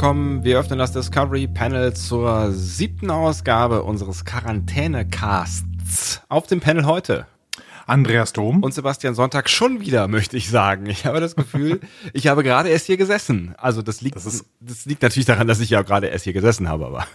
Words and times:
Willkommen. 0.00 0.44
Wir 0.44 0.58
öffnen 0.58 0.78
das 0.78 0.92
Discovery 0.92 1.46
Panel 1.46 1.92
zur 1.92 2.52
siebten 2.52 3.10
Ausgabe 3.10 3.82
unseres 3.82 4.24
Quarantäne-Casts. 4.24 6.22
Auf 6.30 6.46
dem 6.46 6.60
Panel 6.60 6.86
heute 6.86 7.26
Andreas 7.86 8.32
Dom. 8.32 8.62
und 8.62 8.72
Sebastian 8.72 9.14
Sonntag 9.14 9.50
schon 9.50 9.82
wieder, 9.82 10.08
möchte 10.08 10.38
ich 10.38 10.48
sagen. 10.48 10.86
Ich 10.86 11.04
habe 11.04 11.20
das 11.20 11.36
Gefühl, 11.36 11.80
ich 12.14 12.28
habe 12.28 12.42
gerade 12.42 12.70
erst 12.70 12.86
hier 12.86 12.96
gesessen. 12.96 13.54
Also 13.58 13.82
das 13.82 14.00
liegt, 14.00 14.16
Das 14.16 14.24
das, 14.24 14.46
ist- 14.70 14.86
liegt 14.86 15.02
natürlich 15.02 15.26
daran, 15.26 15.46
dass 15.46 15.60
ich 15.60 15.68
ja 15.68 15.82
gerade 15.82 16.06
erst 16.06 16.24
hier 16.24 16.32
gesessen 16.32 16.66
habe, 16.70 16.86
aber 16.86 17.06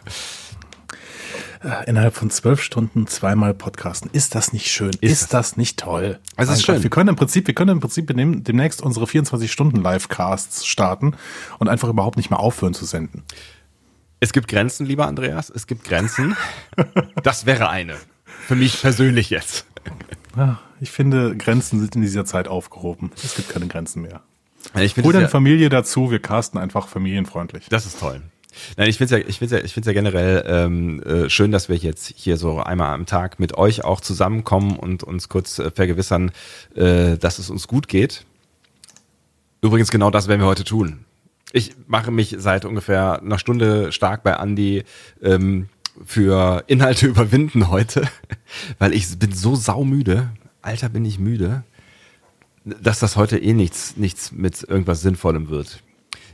Innerhalb 1.88 2.14
von 2.16 2.30
zwölf 2.30 2.62
Stunden 2.62 3.08
zweimal 3.08 3.54
podcasten. 3.54 4.10
Ist 4.14 4.36
das 4.36 4.54
nicht 4.54 4.68
schön? 4.72 4.92
Ist, 5.02 5.34
das 5.34 5.58
nicht 5.58 5.80
toll? 5.80 6.20
Es 6.38 6.50
ist 6.50 6.64
schön. 6.66 6.76
Gott, 6.76 6.84
Wir 6.84 6.90
können 6.92 7.10
im 7.10 7.16
Prinzip, 7.16 7.48
wir 7.48 7.56
können 7.56 7.72
im 7.72 7.80
Prinzip 7.80 8.08
dem- 8.08 8.44
demnächst 8.44 8.82
unsere 8.82 9.08
24 9.08 9.52
Stunden 9.52 9.78
Livecasts 9.78 10.66
starten 10.66 11.16
und 11.60 11.68
einfach 11.68 11.90
überhaupt 11.90 12.18
nicht 12.18 12.30
mehr 12.30 12.40
aufhören 12.40 12.74
zu 12.74 12.86
senden. 12.86 13.24
es 14.20 14.32
gibt 14.34 14.48
Grenzen, 14.48 14.86
lieber 14.86 15.08
Andreas. 15.08 15.50
Es 15.50 15.66
gibt 15.68 15.84
Grenzen. 15.86 16.36
Das 17.24 17.46
wäre 17.46 17.70
eine. 17.70 17.96
Für 18.48 18.56
mich 18.56 18.82
persönlich 18.82 19.30
jetzt. 19.30 19.66
Ich 20.82 20.92
finde, 20.92 21.36
Grenzen 21.38 21.80
sind 21.80 21.96
in 21.96 22.02
dieser 22.02 22.26
Zeit 22.26 22.48
aufgehoben. 22.48 23.12
Es 23.24 23.36
gibt 23.36 23.50
keine 23.50 23.68
Grenzen 23.68 24.02
mehr. 24.02 24.22
Ich 24.80 24.98
Hol 24.98 25.14
deine 25.14 25.30
Familie 25.30 25.70
dazu, 25.70 26.10
wir 26.12 26.20
casten 26.20 26.60
einfach 26.60 26.88
familienfreundlich. 26.88 27.68
Das 27.70 27.86
ist 27.86 28.00
toll. 28.00 28.22
Nein, 28.78 28.90
ich 28.90 28.98
finde 28.98 29.16
es 29.16 29.22
ja, 29.22 29.28
ich 29.28 29.40
finde 29.40 29.58
ja, 29.58 29.64
ich 29.64 29.74
finde 29.74 29.90
ja 29.90 29.94
generell 29.94 30.44
ähm, 30.48 31.02
äh, 31.04 31.30
schön, 31.30 31.52
dass 31.52 31.70
wir 31.70 31.76
jetzt 31.76 32.14
hier 32.16 32.38
so 32.38 32.60
einmal 32.60 32.94
am 32.94 33.06
Tag 33.06 33.40
mit 33.40 33.58
euch 33.58 33.84
auch 33.84 34.02
zusammenkommen 34.02 34.78
und 34.78 35.04
uns 35.04 35.30
kurz 35.30 35.60
äh, 35.60 35.72
vergewissern, 35.72 36.32
äh, 36.76 37.18
dass 37.18 37.40
es 37.40 37.50
uns 37.50 37.68
gut 37.68 37.88
geht. 37.88 38.26
Übrigens 39.62 39.92
genau 39.92 40.12
das 40.12 40.28
werden 40.28 40.42
wir 40.42 40.48
heute 40.48 40.64
tun. 40.64 41.06
Ich 41.52 41.76
mache 41.88 42.12
mich 42.12 42.36
seit 42.38 42.66
ungefähr 42.66 43.22
einer 43.22 43.40
Stunde 43.40 43.92
stark 43.92 44.24
bei 44.24 44.32
Andy 44.34 44.84
ähm, 45.22 45.70
für 46.06 46.64
Inhalte 46.68 47.08
überwinden 47.08 47.70
heute, 47.70 48.08
weil 48.80 48.94
ich 48.94 49.18
bin 49.18 49.32
so 49.32 49.56
saumüde. 49.56 50.30
Alter, 50.62 50.90
bin 50.90 51.06
ich 51.06 51.20
müde, 51.20 51.64
dass 52.66 53.00
das 53.00 53.16
heute 53.16 53.38
eh 53.38 53.54
nichts, 53.54 53.96
nichts 53.98 54.32
mit 54.32 54.64
irgendwas 54.64 55.02
Sinnvollem 55.02 55.50
wird. 55.50 55.84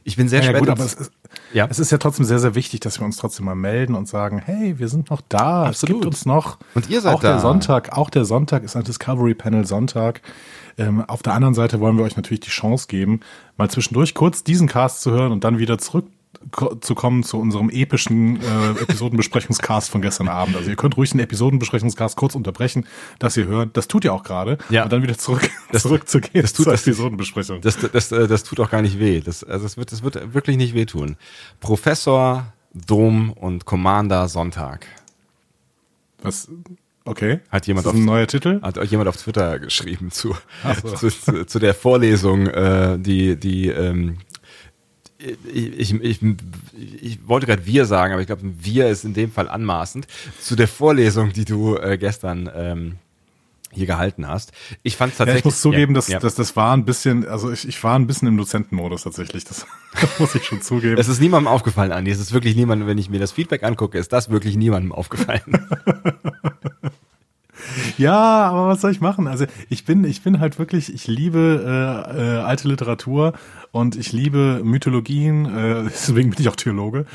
Ich 0.04 0.16
bin 0.16 0.30
sehr 0.30 0.42
Ja, 0.42 0.50
spät. 0.50 0.60
gut, 0.60 0.70
aber 0.70 0.84
es 0.86 0.94
ist, 0.96 1.12
Ja. 1.54 1.68
es 1.70 1.80
ist 1.80 1.92
ja 1.92 1.98
trotzdem 1.98 2.26
sehr, 2.26 2.40
sehr 2.40 2.56
wichtig, 2.56 2.80
dass 2.80 3.00
wir 3.00 3.06
uns 3.06 3.18
trotzdem 3.18 3.46
mal 3.46 3.56
melden 3.56 3.96
und 3.96 4.08
sagen, 4.08 4.42
hey, 4.44 4.80
wir 4.80 4.88
sind 4.88 5.10
noch 5.10 5.22
da, 5.30 5.66
Absolut. 5.66 5.74
es 5.74 5.82
gibt 5.82 6.06
uns 6.06 6.26
noch. 6.26 6.58
Und 6.76 6.90
ihr 6.90 7.02
seid 7.02 7.16
auch 7.16 7.22
da. 7.22 7.34
der 7.34 7.40
Sonntag, 7.40 7.98
auch 7.98 8.10
der 8.10 8.26
Sonntag 8.26 8.64
ist 8.64 8.76
ein 8.76 8.84
Discovery 8.84 9.34
Panel 9.34 9.66
Sonntag. 9.66 10.22
Ähm, 10.78 11.02
auf 11.02 11.22
der 11.22 11.34
anderen 11.34 11.54
Seite 11.54 11.80
wollen 11.80 11.98
wir 11.98 12.04
euch 12.04 12.16
natürlich 12.16 12.40
die 12.42 12.50
Chance 12.50 12.88
geben, 12.88 13.20
mal 13.58 13.70
zwischendurch 13.70 14.14
kurz 14.14 14.44
diesen 14.44 14.68
Cast 14.68 15.02
zu 15.02 15.12
hören 15.12 15.32
und 15.32 15.44
dann 15.44 15.60
wieder 15.60 15.78
zurück 15.78 16.06
zu 16.82 16.96
kommen 16.96 17.24
zu 17.24 17.40
unserem 17.40 17.70
epischen 17.70 18.38
äh, 18.42 18.72
Episodenbesprechungscast 18.82 19.90
von 19.90 20.02
gestern 20.02 20.28
Abend. 20.28 20.56
Also 20.56 20.70
ihr 20.70 20.76
könnt 20.76 20.98
ruhig 20.98 21.12
den 21.12 21.20
Episodenbesprechungscast 21.20 22.18
kurz 22.18 22.36
unterbrechen, 22.36 22.86
dass 23.20 23.38
ihr 23.38 23.46
hört. 23.46 23.78
Das 23.78 23.88
tut 23.88 24.04
ihr 24.06 24.14
auch 24.14 24.24
gerade. 24.24 24.58
Ja. 24.70 24.84
Und 24.84 24.92
dann 24.92 25.04
wieder 25.04 25.18
zurück, 25.18 25.50
Das- 25.72 25.84
zurückzugehen 25.84 26.42
das 26.42 26.54
tut 26.54 26.64
zur 26.66 26.74
das- 26.74 26.82
Episodenbesprechung. 26.82 27.62
Das, 27.62 27.78
das, 27.78 28.12
äh, 28.12 28.28
das 28.28 28.44
tut 28.44 28.60
auch 28.60 28.70
gar 28.70 28.82
nicht 28.82 29.00
weh. 29.00 29.22
Das, 29.22 29.44
also 29.44 29.66
es 29.66 29.78
wird, 29.78 29.92
das 29.92 30.04
wird 30.04 30.34
wirklich 30.34 30.58
nicht 30.58 30.74
wehtun. 30.74 31.16
Professor 31.60 32.52
Dom 32.74 33.32
und 33.32 33.66
Commander 33.66 34.28
Sonntag. 34.28 34.88
Was? 36.22 36.50
Okay. 37.06 37.40
Hat 37.50 37.66
jemand 37.68 37.86
ist 37.86 37.92
das 37.92 37.94
auf- 37.96 38.00
ein 38.02 38.06
neuer 38.06 38.28
Titel? 38.28 38.62
Hat 38.62 38.78
euch 38.78 38.92
jemand 38.92 39.10
auf 39.10 39.18
Twitter 39.18 39.60
geschrieben 39.60 40.12
zu, 40.12 40.36
so. 40.84 40.90
zu, 40.96 41.10
zu, 41.10 41.46
zu 41.46 41.60
der 41.60 41.74
Vorlesung, 41.74 42.48
äh, 42.48 43.00
die, 43.00 43.36
die 43.40 43.68
ähm, 43.70 44.18
ich, 45.54 45.94
ich, 45.94 46.20
ich, 47.02 47.28
wollte 47.28 47.46
gerade 47.48 47.66
wir 47.66 47.86
sagen, 47.86 48.14
aber 48.14 48.22
ich 48.22 48.28
glaube, 48.28 48.44
wir 48.44 48.90
ist 48.90 49.06
in 49.06 49.14
dem 49.14 49.32
Fall 49.32 49.48
anmaßend. 49.48 50.08
Zu 50.40 50.56
der 50.56 50.68
Vorlesung, 50.68 51.34
die 51.34 51.46
du 51.46 51.78
äh, 51.78 51.98
gestern 51.98 52.50
ähm, 52.54 52.98
hier 53.72 53.86
gehalten 53.86 54.28
hast. 54.28 54.52
Ich 54.84 54.98
fand 54.98 55.14
Ja, 55.14 55.20
tatsächlich. 55.20 55.40
ich 55.40 55.46
muss 55.46 55.62
zugeben, 55.62 55.94
ja, 55.94 55.96
dass, 55.96 56.08
ja. 56.08 56.20
dass 56.20 56.36
das 56.36 56.56
war 56.56 56.76
ein 56.76 56.86
bisschen, 56.86 57.28
also 57.28 57.52
ich, 57.52 57.68
ich 57.68 57.82
war 57.84 57.98
ein 57.98 58.08
bisschen 58.08 58.28
im 58.28 58.38
Dozentenmodus 58.38 59.04
tatsächlich. 59.04 59.44
Das, 59.92 60.20
muss 60.20 60.36
ich 60.36 60.46
schon 60.46 60.62
zugeben. 60.62 60.98
Es 60.98 61.10
ist 61.10 61.20
niemandem 61.20 61.48
aufgefallen, 61.48 61.92
Andi. 61.92 62.12
Es 62.12 62.20
ist 62.20 62.32
wirklich 62.32 62.56
niemandem, 62.56 62.88
wenn 62.88 62.98
ich 62.98 63.10
mir 63.10 63.20
das 63.20 63.34
Feedback 63.34 63.64
angucke, 63.64 63.98
ist 63.98 64.14
das 64.14 64.30
wirklich 64.30 64.56
niemandem 64.56 64.94
aufgefallen. 64.94 65.42
Ja, 68.02 68.50
aber 68.50 68.68
was 68.70 68.82
soll 68.82 68.90
ich 68.90 69.00
machen? 69.00 69.28
Also 69.28 69.46
ich 69.70 69.86
bin, 69.86 70.04
ich 70.06 70.24
bin 70.24 70.40
halt 70.40 70.58
wirklich, 70.58 70.92
ich 70.92 71.06
liebe 71.06 71.64
äh, 71.64 72.38
äh, 72.38 72.40
alte 72.40 72.68
Literatur 72.68 73.34
und 73.72 73.96
ich 73.96 74.12
liebe 74.12 74.62
Mythologien. 74.64 75.46
Äh, 75.46 75.84
deswegen 75.90 76.32
bin 76.32 76.40
ich 76.40 76.50
auch 76.50 76.56
Theologe. 76.56 77.06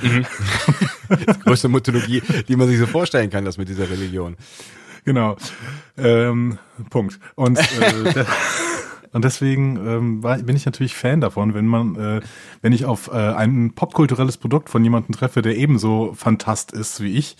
Größte 1.44 1.69
Mythologie, 1.69 2.22
die 2.47 2.54
man 2.54 2.69
sich 2.69 2.78
so 2.78 2.86
vorstellen 2.86 3.30
kann, 3.30 3.44
das 3.44 3.58
mit 3.58 3.69
dieser 3.69 3.91
Religion. 3.91 4.36
Genau. 5.04 5.36
Ähm, 5.98 6.58
Punkt. 6.91 7.18
Und, 7.34 7.58
äh, 7.58 8.24
und 9.16 9.25
deswegen 9.25 9.77
ähm, 9.77 10.22
war, 10.22 10.37
bin 10.37 10.56
ich 10.56 10.66
natürlich 10.66 10.94
Fan 10.94 11.22
davon, 11.22 11.54
wenn 11.54 11.66
man, 11.66 11.97
äh, 11.97 12.21
wenn 12.60 12.72
ich 12.75 12.84
auf 12.84 13.09
äh, 13.09 13.16
ein 13.16 13.72
popkulturelles 13.75 14.37
Produkt 14.37 14.69
von 14.69 14.84
jemandem 14.84 15.15
treffe, 15.15 15.41
der 15.41 15.56
ebenso 15.56 16.12
fantast 16.15 16.72
ist 16.72 17.00
wie 17.00 17.15
ich. 17.16 17.34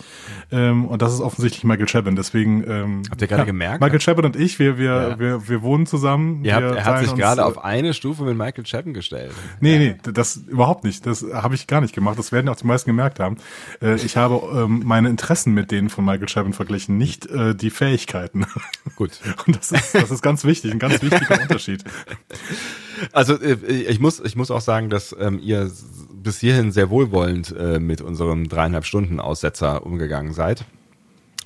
Ähm, 0.51 0.85
und 0.85 1.03
das 1.03 1.13
ist 1.13 1.21
offensichtlich 1.21 1.63
Michael 1.65 1.85
Chabon. 1.85 2.15
Deswegen 2.15 2.63
ähm, 2.67 3.01
Habt 3.11 3.21
ihr 3.21 3.27
gerade 3.27 3.45
gemerkt? 3.45 3.79
Michael 3.79 3.99
Chabon 3.99 4.25
und 4.25 4.35
ich, 4.35 4.57
wir, 4.57 4.79
wir, 4.79 4.85
Ja. 4.85 5.19
wir, 5.19 5.47
wir 5.47 5.61
wohnen 5.61 5.85
zusammen. 5.85 6.43
Ihr 6.43 6.55
habt, 6.55 6.65
er 6.65 6.83
hat 6.83 6.99
sich 6.99 7.13
gerade 7.13 7.41
äh, 7.41 7.43
auf 7.43 7.63
eine 7.63 7.93
Stufe 7.93 8.23
mit 8.23 8.35
Michael 8.35 8.63
Chapman 8.63 8.95
gestellt. 8.95 9.33
Nee, 9.59 9.77
nee, 9.77 10.11
das 10.11 10.35
überhaupt 10.35 10.83
nicht. 10.83 11.05
Das 11.05 11.23
habe 11.31 11.53
ich 11.53 11.67
gar 11.67 11.81
nicht 11.81 11.93
gemacht. 11.93 12.17
Das 12.17 12.31
werden 12.31 12.49
auch 12.49 12.55
die 12.55 12.65
meisten 12.65 12.89
gemerkt 12.89 13.19
haben. 13.19 13.37
Äh, 13.83 13.97
ich 13.97 14.17
habe 14.17 14.41
ähm, 14.63 14.81
meine 14.83 15.09
Interessen 15.09 15.53
mit 15.53 15.69
denen 15.69 15.89
von 15.89 16.03
Michael 16.03 16.25
Chabon 16.25 16.53
verglichen, 16.53 16.97
nicht 16.97 17.27
äh, 17.27 17.53
die 17.53 17.69
Fähigkeiten. 17.69 18.47
Gut. 18.95 19.11
Und 19.45 19.55
das 19.57 19.71
ist, 19.71 19.93
das 19.93 20.09
ist 20.09 20.23
ganz 20.23 20.43
wichtig, 20.43 20.71
ein 20.71 20.79
ganz 20.79 21.03
wichtiger 21.03 21.39
Unterschied. 21.41 21.66
Also 23.11 23.39
äh, 23.39 23.53
ich 23.53 23.99
muss, 23.99 24.19
ich 24.19 24.35
muss 24.35 24.49
auch 24.49 24.61
sagen, 24.61 24.89
dass 24.89 25.15
ähm, 25.19 25.39
ihr 25.39 25.71
bis 26.11 26.39
hierhin 26.39 26.71
sehr 26.71 26.89
wohlwollend 26.89 27.55
äh, 27.55 27.79
mit 27.79 28.01
unserem 28.01 28.49
dreieinhalb 28.49 28.85
Stunden 28.85 29.19
Aussetzer 29.19 29.85
umgegangen 29.85 30.33
seid. 30.33 30.65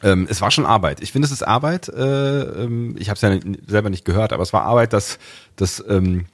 Ähm, 0.04 0.28
es 0.30 0.42
war 0.42 0.50
schon 0.52 0.66
Arbeit. 0.66 1.02
Ich 1.02 1.12
finde, 1.12 1.26
es 1.26 1.32
ist 1.32 1.44
Arbeit. 1.44 1.90
Äh, 1.90 2.42
ähm, 2.64 2.96
ich 2.98 3.10
habe 3.10 3.16
es 3.16 3.22
ja 3.22 3.38
selber 3.68 3.90
nicht 3.90 4.06
gehört, 4.06 4.34
aber 4.34 4.44
es 4.44 4.54
war 4.54 4.64
Arbeit, 4.64 4.94
das, 4.94 5.20
das 5.56 5.84
ähm, 5.88 6.26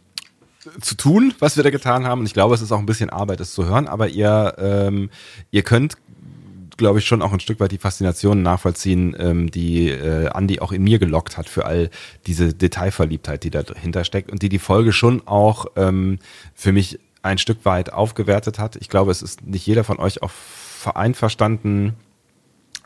zu 0.81 0.95
tun, 0.95 1.33
was 1.39 1.57
wir 1.57 1.63
da 1.63 1.69
getan 1.69 2.05
haben. 2.05 2.19
Und 2.19 2.25
ich 2.27 2.33
glaube, 2.33 2.55
es 2.55 2.61
ist 2.61 2.71
auch 2.71 2.79
ein 2.79 2.85
bisschen 2.85 3.09
Arbeit, 3.09 3.39
es 3.39 3.53
zu 3.53 3.65
hören. 3.65 3.87
Aber 3.87 4.07
ihr, 4.07 4.55
ähm, 4.57 5.09
ihr 5.51 5.63
könnt, 5.63 5.95
glaube 6.77 6.99
ich, 6.99 7.05
schon 7.05 7.21
auch 7.21 7.33
ein 7.33 7.39
Stück 7.39 7.59
weit 7.59 7.71
die 7.71 7.77
Faszination 7.77 8.41
nachvollziehen, 8.41 9.15
ähm, 9.19 9.51
die 9.51 9.89
äh, 9.89 10.27
Andi 10.29 10.59
auch 10.59 10.71
in 10.71 10.83
mir 10.83 10.99
gelockt 10.99 11.37
hat 11.37 11.49
für 11.49 11.65
all 11.65 11.89
diese 12.25 12.53
Detailverliebtheit, 12.53 13.43
die 13.43 13.49
dahinter 13.49 14.03
steckt 14.03 14.31
und 14.31 14.41
die 14.41 14.49
die 14.49 14.59
Folge 14.59 14.93
schon 14.93 15.27
auch 15.27 15.65
ähm, 15.75 16.19
für 16.55 16.71
mich 16.71 16.99
ein 17.23 17.37
Stück 17.37 17.65
weit 17.65 17.91
aufgewertet 17.91 18.59
hat. 18.59 18.75
Ich 18.77 18.89
glaube, 18.89 19.11
es 19.11 19.21
ist 19.21 19.45
nicht 19.45 19.65
jeder 19.65 19.83
von 19.83 19.99
euch 19.99 20.21
auch 20.21 20.31
vereinverstanden 20.31 21.95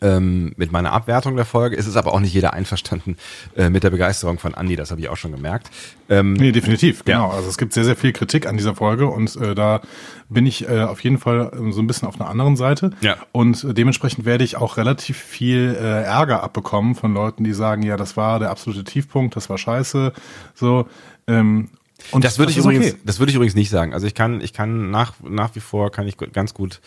ähm, 0.02 0.54
mit 0.58 0.72
meiner 0.72 0.92
Abwertung 0.92 1.36
der 1.36 1.46
Folge. 1.46 1.78
Es 1.78 1.88
ist 1.88 1.96
aber 1.96 2.14
auch 2.14 2.20
nicht 2.20 2.34
jeder 2.34 2.54
einverstanden 2.54 3.18
äh, 3.56 3.70
mit 3.70 3.84
der 3.84 3.90
Begeisterung 3.92 4.40
von 4.40 4.56
Andi, 4.56 4.76
das 4.76 4.92
habe 4.92 5.02
ich 5.02 5.10
auch 5.10 5.18
schon 5.18 5.32
gemerkt. 5.32 5.70
Ähm, 6.10 6.34
Nee, 6.34 6.52
definitiv, 6.52 7.04
Ja. 7.06 7.18
genau. 7.18 7.30
Also 7.30 7.50
es 7.50 7.58
gibt 7.58 7.74
sehr, 7.74 7.84
sehr 7.86 7.96
viel 7.96 8.12
Kritik 8.12 8.48
an 8.48 8.58
dieser 8.58 8.76
Folge 8.76 9.08
und 9.08 9.36
äh, 9.36 9.56
da 9.56 9.82
bin 10.30 10.46
ich 10.46 10.68
äh, 10.68 10.82
auf 10.82 11.04
jeden 11.04 11.18
Fall 11.18 11.52
ähm, 11.54 11.72
so 11.72 11.82
ein 11.82 11.88
bisschen 11.88 12.08
auf 12.08 12.20
einer 12.20 12.30
anderen 12.30 12.56
Seite. 12.56 12.92
Ja. 13.02 13.16
Und 13.32 13.64
äh, 13.64 13.74
dementsprechend 13.74 14.26
werde 14.26 14.44
ich 14.44 14.58
auch 14.58 14.78
relativ 14.78 15.18
viel 15.18 15.76
äh, 15.80 16.04
Ärger 16.04 16.44
abbekommen 16.44 16.96
von 16.96 17.14
Leuten, 17.14 17.44
die 17.44 17.54
sagen, 17.54 17.84
ja, 17.84 17.98
das 17.98 18.18
war 18.18 18.40
der 18.40 18.50
absolute 18.50 18.84
Tiefpunkt, 18.84 19.36
das 19.36 19.50
war 19.50 19.58
scheiße. 19.58 20.14
So. 20.56 20.88
Ähm, 21.28 21.70
und 22.12 22.24
das 22.24 22.40
würde 22.40 22.52
ich 22.52 22.58
übrigens, 22.58 22.88
okay. 22.94 22.98
das 23.06 23.20
würde 23.20 23.30
ich 23.30 23.36
übrigens 23.36 23.56
nicht 23.56 23.70
sagen. 23.70 23.94
Also 23.94 24.08
ich 24.08 24.16
kann, 24.16 24.42
ich 24.42 24.54
kann 24.54 24.90
nach, 24.90 25.14
nach 25.22 25.54
wie 25.56 25.60
vor 25.60 25.92
kann 25.92 26.08
ich 26.08 26.18
ganz 26.18 26.54
gut 26.56 26.82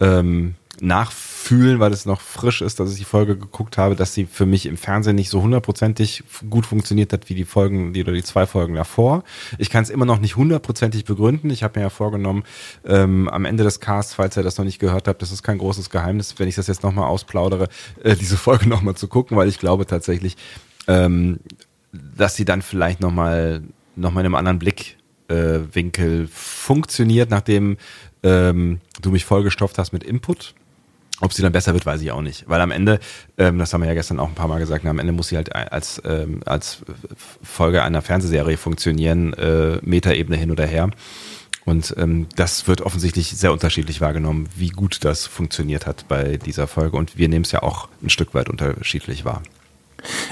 ähm, 0.00 0.54
nachfühlen, 0.80 1.80
weil 1.80 1.92
es 1.92 2.06
noch 2.06 2.20
frisch 2.20 2.62
ist, 2.62 2.80
dass 2.80 2.92
ich 2.92 2.98
die 2.98 3.04
Folge 3.04 3.36
geguckt 3.36 3.76
habe, 3.78 3.94
dass 3.94 4.14
sie 4.14 4.24
für 4.26 4.46
mich 4.46 4.66
im 4.66 4.76
Fernsehen 4.76 5.16
nicht 5.16 5.28
so 5.28 5.42
hundertprozentig 5.42 6.24
gut 6.48 6.66
funktioniert 6.66 7.12
hat 7.12 7.28
wie 7.28 7.34
die 7.34 7.44
Folgen, 7.44 7.92
die 7.92 8.02
oder 8.02 8.12
die 8.12 8.22
zwei 8.22 8.46
Folgen 8.46 8.74
davor. 8.74 9.22
Ich 9.58 9.70
kann 9.70 9.82
es 9.82 9.90
immer 9.90 10.06
noch 10.06 10.18
nicht 10.18 10.36
hundertprozentig 10.36 11.04
begründen. 11.04 11.50
Ich 11.50 11.62
habe 11.62 11.78
mir 11.78 11.84
ja 11.84 11.90
vorgenommen, 11.90 12.44
ähm, 12.86 13.28
am 13.28 13.44
Ende 13.44 13.64
des 13.64 13.80
Casts, 13.80 14.14
falls 14.14 14.36
ihr 14.36 14.42
das 14.42 14.56
noch 14.56 14.64
nicht 14.64 14.78
gehört 14.78 15.08
habt, 15.08 15.20
das 15.20 15.30
ist 15.30 15.42
kein 15.42 15.58
großes 15.58 15.90
Geheimnis, 15.90 16.34
wenn 16.38 16.48
ich 16.48 16.54
das 16.54 16.68
jetzt 16.68 16.82
nochmal 16.82 17.06
ausplaudere, 17.06 17.68
äh, 18.02 18.16
diese 18.16 18.36
Folge 18.36 18.68
nochmal 18.68 18.94
zu 18.94 19.08
gucken, 19.08 19.36
weil 19.36 19.48
ich 19.48 19.58
glaube 19.58 19.86
tatsächlich, 19.86 20.36
ähm, 20.88 21.40
dass 21.92 22.34
sie 22.34 22.46
dann 22.46 22.62
vielleicht 22.62 23.00
nochmal 23.00 23.62
noch 23.94 24.10
mal 24.10 24.20
in 24.20 24.26
einem 24.26 24.34
anderen 24.34 24.58
Blickwinkel 24.58 26.24
äh, 26.24 26.26
funktioniert, 26.28 27.30
nachdem 27.30 27.76
ähm, 28.22 28.80
du 29.00 29.10
mich 29.10 29.24
vollgestopft 29.24 29.78
hast 29.78 29.92
mit 29.92 30.02
Input. 30.04 30.54
Ob 31.20 31.32
sie 31.32 31.42
dann 31.42 31.52
besser 31.52 31.72
wird, 31.72 31.86
weiß 31.86 32.00
ich 32.00 32.10
auch 32.10 32.22
nicht. 32.22 32.48
Weil 32.48 32.60
am 32.60 32.70
Ende, 32.70 32.98
ähm, 33.38 33.58
das 33.58 33.72
haben 33.72 33.82
wir 33.82 33.88
ja 33.88 33.94
gestern 33.94 34.18
auch 34.18 34.28
ein 34.28 34.34
paar 34.34 34.48
Mal 34.48 34.58
gesagt, 34.58 34.84
am 34.84 34.98
Ende 34.98 35.12
muss 35.12 35.28
sie 35.28 35.36
halt 35.36 35.54
als, 35.54 36.02
ähm, 36.04 36.40
als 36.46 36.78
Folge 37.42 37.82
einer 37.82 38.02
Fernsehserie 38.02 38.56
funktionieren, 38.56 39.32
äh, 39.34 39.78
Metaebene 39.82 40.36
hin 40.36 40.50
oder 40.50 40.66
her. 40.66 40.90
Und 41.64 41.94
ähm, 41.96 42.26
das 42.34 42.66
wird 42.66 42.80
offensichtlich 42.80 43.28
sehr 43.28 43.52
unterschiedlich 43.52 44.00
wahrgenommen, 44.00 44.48
wie 44.56 44.70
gut 44.70 45.04
das 45.04 45.26
funktioniert 45.26 45.86
hat 45.86 46.08
bei 46.08 46.38
dieser 46.38 46.66
Folge. 46.66 46.96
Und 46.96 47.16
wir 47.16 47.28
nehmen 47.28 47.44
es 47.44 47.52
ja 47.52 47.62
auch 47.62 47.88
ein 48.02 48.10
Stück 48.10 48.34
weit 48.34 48.48
unterschiedlich 48.48 49.24
wahr. 49.24 49.42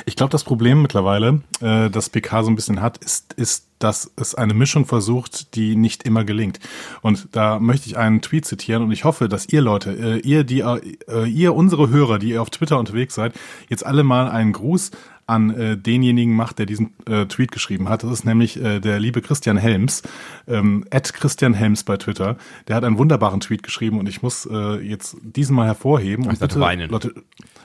Ich 0.07 0.17
glaube, 0.17 0.31
das 0.31 0.45
Problem 0.45 0.83
mittlerweile, 0.83 1.43
äh, 1.61 1.91
das 1.91 2.09
PK 2.09 2.43
so 2.43 2.51
ein 2.51 2.57
bisschen 2.57 2.81
hat, 2.81 2.99
ist, 2.99 3.33
ist, 3.35 3.67
dass 3.79 4.11
es 4.17 4.35
eine 4.35 4.55
Mischung 4.55 4.87
versucht, 4.87 5.55
die 5.55 5.77
nicht 5.77 6.05
immer 6.05 6.25
gelingt. 6.25 6.61
Und 7.03 7.29
da 7.33 7.59
möchte 7.59 7.87
ich 7.89 7.97
einen 7.97 8.21
Tweet 8.21 8.45
zitieren 8.45 8.83
und 8.83 8.93
ich 8.93 9.05
hoffe, 9.05 9.29
dass 9.29 9.49
ihr 9.49 9.63
Leute, 9.63 9.93
äh, 9.93 10.19
ihr, 10.19 10.45
die, 10.45 10.61
äh, 10.61 11.27
ihr, 11.27 11.55
unsere 11.55 11.89
Hörer, 11.89 12.19
die 12.19 12.31
ihr 12.31 12.43
auf 12.43 12.51
Twitter 12.51 12.79
unterwegs 12.79 13.15
seid, 13.15 13.33
jetzt 13.69 13.85
alle 13.85 14.05
mal 14.05 14.29
einen 14.29 14.53
Gruß 14.53 14.91
an 15.31 15.51
äh, 15.51 15.77
denjenigen 15.79 16.35
macht, 16.35 16.59
der 16.59 16.67
diesen 16.67 16.93
äh, 17.07 17.27
Tweet 17.27 17.53
geschrieben 17.53 17.89
hat. 17.89 18.03
Das 18.03 18.11
ist 18.11 18.25
nämlich 18.25 18.61
äh, 18.61 18.81
der 18.81 18.99
liebe 18.99 19.23
Christian 19.23 19.57
Helms, 19.57 20.03
ähm, 20.49 20.85
Christian 20.91 21.55
Helms 21.55 21.85
bei 21.85 21.97
Twitter. 21.97 22.37
Der 22.67 22.75
hat 22.75 22.85
einen 22.85 22.99
wunderbaren 22.99 23.41
Tweet 23.41 23.63
geschrieben 23.63 24.01
und 24.01 24.09
ich 24.09 24.23
muss 24.23 24.47
äh, 24.51 24.81
jetzt 24.81 25.17
diesen 25.23 25.55
mal 25.55 25.67
hervorheben. 25.67 26.27
Und 26.27 26.41
bitte, 26.41 26.59
weinen. 26.59 26.91
Leute, 26.91 27.15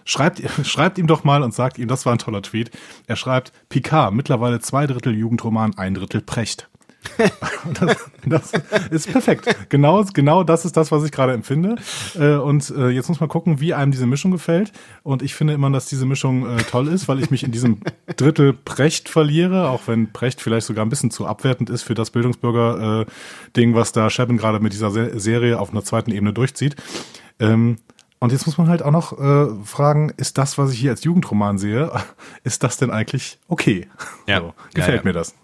schreibt, 0.05 0.41
schreibt 0.65 0.97
ihm 0.97 1.07
doch 1.07 1.23
mal 1.23 1.43
und 1.43 1.53
sagt 1.53 1.77
ihm, 1.77 1.89
das 1.89 2.05
war 2.05 2.13
ein 2.13 2.19
toller 2.19 2.41
Tweet. 2.41 2.71
Er 3.07 3.17
schreibt, 3.17 3.51
Picard, 3.69 4.13
mittlerweile 4.13 4.61
zwei 4.61 4.87
Drittel 4.87 5.13
Jugendroman, 5.15 5.77
ein 5.77 5.95
Drittel 5.95 6.21
Precht. 6.21 6.69
das, 7.79 7.97
das, 8.25 8.53
ist 8.89 9.11
perfekt. 9.11 9.69
Genau, 9.69 10.03
genau 10.13 10.43
das 10.43 10.65
ist 10.65 10.75
das, 10.75 10.91
was 10.91 11.03
ich 11.03 11.11
gerade 11.11 11.33
empfinde. 11.33 11.75
Äh, 12.15 12.35
und 12.35 12.69
äh, 12.71 12.89
jetzt 12.89 13.09
muss 13.09 13.19
man 13.19 13.29
gucken, 13.29 13.59
wie 13.59 13.73
einem 13.73 13.91
diese 13.91 14.07
Mischung 14.07 14.31
gefällt. 14.31 14.71
Und 15.03 15.21
ich 15.21 15.35
finde 15.35 15.53
immer, 15.53 15.69
dass 15.69 15.85
diese 15.85 16.05
Mischung 16.05 16.47
äh, 16.47 16.57
toll 16.63 16.87
ist, 16.87 17.07
weil 17.07 17.19
ich 17.19 17.29
mich 17.29 17.43
in 17.43 17.51
diesem 17.51 17.81
Drittel 18.17 18.53
Precht 18.53 19.09
verliere, 19.09 19.69
auch 19.69 19.81
wenn 19.87 20.11
Precht 20.13 20.41
vielleicht 20.41 20.67
sogar 20.67 20.85
ein 20.85 20.89
bisschen 20.89 21.11
zu 21.11 21.27
abwertend 21.27 21.69
ist 21.69 21.83
für 21.83 21.93
das 21.93 22.11
Bildungsbürger-Ding, 22.11 23.75
was 23.75 23.91
da 23.91 24.09
Shepin 24.09 24.37
gerade 24.37 24.59
mit 24.59 24.73
dieser 24.73 24.91
Serie 25.19 25.59
auf 25.59 25.71
einer 25.71 25.83
zweiten 25.83 26.11
Ebene 26.11 26.33
durchzieht. 26.33 26.75
Und 28.25 28.31
jetzt 28.31 28.45
muss 28.45 28.57
man 28.57 28.69
halt 28.69 28.81
auch 28.81 28.91
noch 28.91 29.19
äh, 29.19 29.47
fragen, 29.63 30.11
ist 30.17 30.37
das, 30.37 30.57
was 30.57 30.71
ich 30.71 30.79
hier 30.79 30.91
als 30.91 31.03
Jugendroman 31.03 31.57
sehe, 31.57 31.91
ist 32.43 32.63
das 32.63 32.77
denn 32.77 32.91
eigentlich 32.91 33.39
okay? 33.47 33.87
Ja. 34.27 34.39
So, 34.39 34.53
gefällt 34.73 34.95
ja, 34.97 35.01
ja. 35.01 35.03
mir 35.03 35.13
das. 35.13 35.35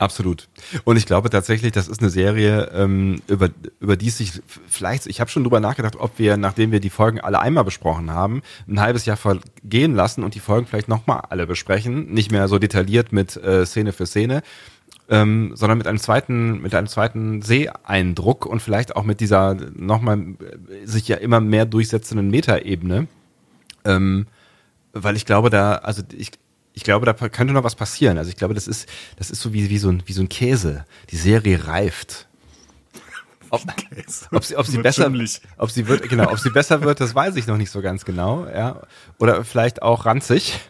Absolut. 0.00 0.48
Und 0.84 0.96
ich 0.96 1.04
glaube 1.04 1.28
tatsächlich, 1.28 1.72
das 1.72 1.86
ist 1.86 2.00
eine 2.00 2.08
Serie, 2.08 2.70
ähm, 2.72 3.20
über, 3.26 3.50
über 3.80 3.96
die 3.98 4.08
es 4.08 4.16
sich 4.16 4.40
vielleicht, 4.66 5.06
ich 5.06 5.20
habe 5.20 5.28
schon 5.28 5.44
drüber 5.44 5.60
nachgedacht, 5.60 5.96
ob 5.96 6.18
wir, 6.18 6.38
nachdem 6.38 6.72
wir 6.72 6.80
die 6.80 6.88
Folgen 6.88 7.20
alle 7.20 7.38
einmal 7.38 7.64
besprochen 7.64 8.10
haben, 8.10 8.40
ein 8.66 8.80
halbes 8.80 9.04
Jahr 9.04 9.18
vergehen 9.18 9.94
lassen 9.94 10.24
und 10.24 10.34
die 10.34 10.40
Folgen 10.40 10.66
vielleicht 10.66 10.88
nochmal 10.88 11.24
alle 11.28 11.46
besprechen. 11.46 12.14
Nicht 12.14 12.32
mehr 12.32 12.48
so 12.48 12.58
detailliert 12.58 13.12
mit 13.12 13.36
äh, 13.36 13.66
Szene 13.66 13.92
für 13.92 14.06
Szene, 14.06 14.42
ähm, 15.10 15.52
sondern 15.56 15.76
mit 15.76 15.88
einem 15.88 15.98
zweiten, 15.98 16.62
mit 16.62 16.74
einem 16.74 16.86
zweiten 16.86 17.42
Seeeindruck 17.42 18.46
und 18.46 18.62
vielleicht 18.62 18.94
auch 18.94 19.02
mit 19.02 19.20
dieser 19.20 19.54
nochmal 19.74 20.20
äh, 20.20 20.86
sich 20.86 21.08
ja 21.08 21.16
immer 21.16 21.40
mehr 21.40 21.66
durchsetzenden 21.66 22.30
Metaebene. 22.30 23.08
Ähm, 23.84 24.26
weil 24.92 25.16
ich 25.16 25.26
glaube, 25.26 25.50
da, 25.50 25.76
also 25.76 26.02
ich, 26.16 26.30
ich 26.74 26.84
glaube, 26.84 27.06
da 27.06 27.12
könnte 27.12 27.52
noch 27.52 27.64
was 27.64 27.74
passieren. 27.74 28.18
Also 28.18 28.30
ich 28.30 28.36
glaube, 28.36 28.54
das 28.54 28.68
ist, 28.68 28.88
das 29.16 29.30
ist 29.30 29.40
so 29.40 29.52
wie, 29.52 29.68
wie, 29.68 29.78
so, 29.78 29.90
ein, 29.90 30.02
wie 30.06 30.12
so 30.12 30.22
ein 30.22 30.28
Käse. 30.28 30.84
Die 31.10 31.16
Serie 31.16 31.66
reift. 31.66 32.28
Ob, 33.50 33.62
ob 34.30 34.44
sie, 34.44 34.56
ob 34.56 34.66
sie 34.66 34.78
besser, 34.78 35.12
ob 35.58 35.70
sie 35.72 35.88
wird, 35.88 36.08
genau, 36.08 36.30
ob 36.30 36.38
sie 36.38 36.50
besser 36.50 36.82
wird, 36.82 37.00
das 37.00 37.16
weiß 37.16 37.34
ich 37.34 37.48
noch 37.48 37.56
nicht 37.56 37.72
so 37.72 37.82
ganz 37.82 38.04
genau, 38.04 38.46
ja. 38.46 38.80
Oder 39.18 39.44
vielleicht 39.44 39.82
auch 39.82 40.06
ranzig. 40.06 40.60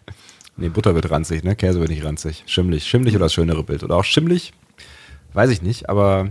Nee, 0.56 0.69
Butter 0.69 0.94
wird 0.94 1.11
ranzig, 1.11 1.43
ne? 1.43 1.56
Käse 1.56 1.81
wird 1.81 1.91
nicht 1.91 2.05
ranzig. 2.05 2.44
Schimmlig. 2.47 2.85
Schimmlig 2.85 3.14
oder 3.14 3.26
das 3.26 3.35
schönere 3.35 3.62
Bild. 3.62 3.82
Oder 3.82 3.97
auch 3.97 4.05
schimmlig. 4.05 4.52
Weiß 5.32 5.50
ich 5.50 5.62
nicht, 5.62 5.88
aber 5.88 6.31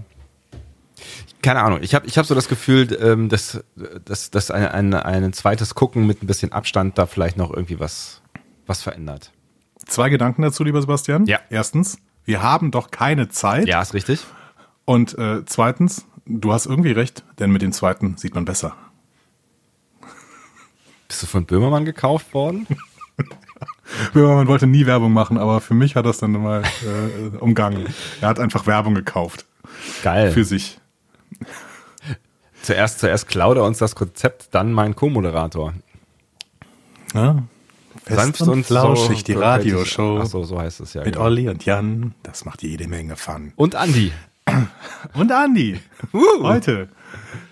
keine 1.41 1.61
Ahnung. 1.61 1.79
Ich 1.81 1.95
habe 1.95 2.05
ich 2.05 2.17
hab 2.17 2.25
so 2.25 2.35
das 2.35 2.49
Gefühl, 2.49 2.97
ähm, 3.01 3.29
dass, 3.29 3.63
dass, 4.05 4.29
dass 4.29 4.51
ein, 4.51 4.93
ein, 4.93 4.93
ein 4.93 5.33
zweites 5.33 5.73
Gucken 5.73 6.05
mit 6.05 6.21
ein 6.21 6.27
bisschen 6.27 6.51
Abstand 6.51 6.97
da 6.97 7.05
vielleicht 7.05 7.37
noch 7.37 7.51
irgendwie 7.51 7.79
was, 7.79 8.21
was 8.67 8.81
verändert. 8.81 9.31
Zwei 9.85 10.09
Gedanken 10.09 10.41
dazu, 10.41 10.63
lieber 10.63 10.81
Sebastian. 10.81 11.25
Ja. 11.25 11.39
Erstens, 11.49 11.97
wir 12.25 12.43
haben 12.43 12.71
doch 12.71 12.91
keine 12.91 13.29
Zeit. 13.29 13.67
Ja, 13.67 13.81
ist 13.81 13.93
richtig. 13.93 14.25
Und 14.85 15.17
äh, 15.17 15.45
zweitens, 15.45 16.05
du 16.25 16.51
hast 16.51 16.65
irgendwie 16.65 16.91
recht, 16.91 17.23
denn 17.39 17.51
mit 17.51 17.61
dem 17.61 17.71
zweiten 17.71 18.17
sieht 18.17 18.35
man 18.35 18.45
besser. 18.45 18.75
Bist 21.07 21.23
du 21.23 21.27
von 21.27 21.45
Böhmermann 21.45 21.85
gekauft 21.85 22.33
worden? 22.33 22.67
Böhmermann 24.13 24.47
wollte 24.47 24.67
nie 24.67 24.85
Werbung 24.85 25.13
machen, 25.13 25.37
aber 25.37 25.61
für 25.61 25.73
mich 25.73 25.95
hat 25.95 26.05
das 26.05 26.19
dann 26.19 26.31
mal 26.31 26.63
äh, 26.63 27.37
umgangen. 27.37 27.87
Er 28.21 28.29
hat 28.29 28.39
einfach 28.39 28.67
Werbung 28.67 28.95
gekauft. 28.95 29.45
Geil. 30.03 30.31
Für 30.31 30.43
sich. 30.43 30.79
Zuerst, 32.61 32.99
zuerst 32.99 33.27
klaut 33.27 33.57
er 33.57 33.63
uns 33.63 33.77
das 33.77 33.95
Konzept, 33.95 34.49
dann 34.51 34.73
mein 34.73 34.95
Co-Moderator. 34.95 35.73
Ja, 37.13 37.43
Sanft 38.07 38.41
und, 38.41 38.49
und 38.49 38.65
flauschig, 38.65 39.19
so, 39.19 39.23
die 39.25 39.33
Radioshow. 39.33 40.19
Ach 40.21 40.25
so, 40.25 40.43
so 40.43 40.59
heißt 40.59 40.79
es 40.79 40.93
ja. 40.93 41.03
Mit 41.03 41.13
genau. 41.13 41.25
Olli 41.25 41.49
und 41.49 41.65
Jan. 41.65 42.13
Das 42.23 42.45
macht 42.45 42.63
jede 42.63 42.87
Menge 42.87 43.15
Fun. 43.15 43.53
Und 43.55 43.75
Andi. 43.75 44.11
Und 45.13 45.31
Andi. 45.31 45.79
Uh. 46.13 46.19
Heute 46.43 46.89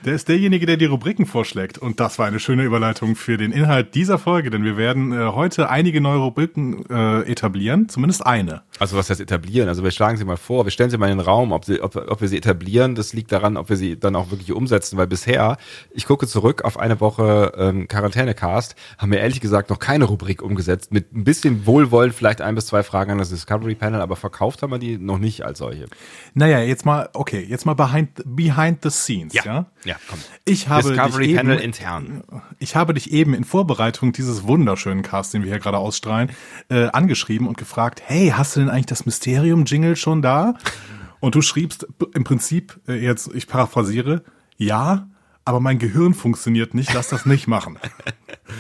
der 0.06 0.16
ist 0.16 0.30
derjenige, 0.30 0.66
der 0.66 0.78
die 0.78 0.86
Rubriken 0.86 1.26
vorschlägt. 1.26 1.78
Und 1.78 2.00
das 2.00 2.18
war 2.18 2.28
eine 2.28 2.40
schöne 2.40 2.64
Überleitung 2.64 3.16
für 3.16 3.38
den 3.38 3.52
Inhalt 3.52 3.94
dieser 3.94 4.18
Folge, 4.18 4.50
denn 4.50 4.64
wir 4.64 4.78
werden 4.78 5.12
äh, 5.12 5.28
heute 5.34 5.70
einige 5.70 6.00
neue 6.00 6.20
Rubriken 6.20 6.86
äh, 6.90 7.30
etablieren, 7.30 7.90
zumindest 7.90 8.26
eine. 8.26 8.62
Also 8.80 8.96
was 8.96 9.10
heißt 9.10 9.20
etablieren? 9.20 9.68
Also 9.68 9.84
wir 9.84 9.92
schlagen 9.92 10.18
sie 10.18 10.24
mal 10.24 10.38
vor, 10.38 10.66
wir 10.66 10.72
stellen 10.72 10.90
sie 10.90 10.98
mal 10.98 11.10
in 11.10 11.18
den 11.18 11.26
Raum, 11.26 11.52
ob, 11.52 11.66
sie, 11.66 11.82
ob, 11.82 11.96
ob 11.96 12.22
wir 12.22 12.28
sie 12.28 12.38
etablieren. 12.38 12.96
Das 12.96 13.12
liegt 13.12 13.32
daran, 13.32 13.58
ob 13.58 13.70
wir 13.70 13.76
sie 13.76 14.00
dann 14.00 14.16
auch 14.16 14.32
wirklich 14.32 14.54
umsetzen, 14.54 14.98
weil 14.98 15.08
bisher, 15.08 15.58
ich 15.92 16.06
gucke 16.06 16.26
zurück 16.28 16.64
auf 16.64 16.80
eine 16.80 17.02
Woche 17.02 17.52
ähm, 17.58 17.88
Quarantänecast, 17.88 18.76
haben 18.98 19.12
wir 19.12 19.20
ehrlich 19.20 19.42
gesagt 19.42 19.70
noch 19.70 19.80
keine 19.80 20.06
Rubrik 20.06 20.42
umgesetzt. 20.42 20.94
Mit 20.94 21.14
ein 21.14 21.24
bisschen 21.24 21.66
Wohlwollen 21.66 22.14
vielleicht 22.14 22.42
ein 22.42 22.56
bis 22.56 22.68
zwei 22.68 22.84
Fragen 22.84 23.12
an 23.12 23.18
das 23.18 23.30
Discovery 23.30 23.76
Panel, 23.76 24.00
aber 24.00 24.16
verkauft 24.16 24.62
haben 24.62 24.72
wir 24.72 24.80
die 24.80 24.98
noch 24.98 25.18
nicht 25.18 25.44
als 25.44 25.60
solche. 25.60 25.88
Naja, 26.34 26.62
jetzt 26.62 26.86
mal, 26.86 27.10
okay, 27.14 27.46
jetzt 27.48 27.66
mal 27.66 27.74
behind, 27.74 28.10
behind 28.26 28.84
the 28.84 28.90
scenes, 28.90 29.34
ja? 29.34 29.44
Ja, 29.48 29.66
ja 29.86 29.96
komm. 30.10 30.20
Ich 30.44 30.68
habe 30.68 30.90
Discovery 30.90 31.36
Panel 31.36 31.56
eben, 31.56 31.64
intern. 31.64 32.24
Ich 32.60 32.76
habe 32.76 32.94
dich 32.94 33.14
eben 33.14 33.34
in 33.34 33.46
Vorbereitung 33.46 34.12
dieses 34.12 34.44
wunderschönen 34.46 35.04
Cast, 35.04 35.34
den 35.34 35.44
wir 35.44 35.52
hier 35.52 35.60
gerade 35.60 35.78
ausstrahlen, 35.78 36.32
äh, 36.70 36.88
angeschrieben 36.88 37.48
und 37.48 37.58
gefragt, 37.58 38.02
hey, 38.06 38.34
hast 38.36 38.56
du 38.56 38.60
denn 38.60 38.70
eigentlich 38.70 38.88
das 38.88 39.06
Mysterium-Jingle 39.06 39.96
schon 39.96 40.22
da? 40.22 40.56
Und 41.22 41.36
du 41.36 41.42
schriebst 41.42 41.88
im 42.14 42.26
Prinzip, 42.26 42.78
äh, 42.90 42.96
jetzt, 42.96 43.30
ich 43.34 43.48
paraphrasiere, 43.48 44.22
ja, 44.58 45.08
aber 45.48 45.62
mein 45.62 45.80
Gehirn 45.80 46.14
funktioniert 46.14 46.74
nicht, 46.74 46.94
lass 46.94 47.08
das 47.08 47.26
nicht 47.26 47.48
machen. 47.48 47.80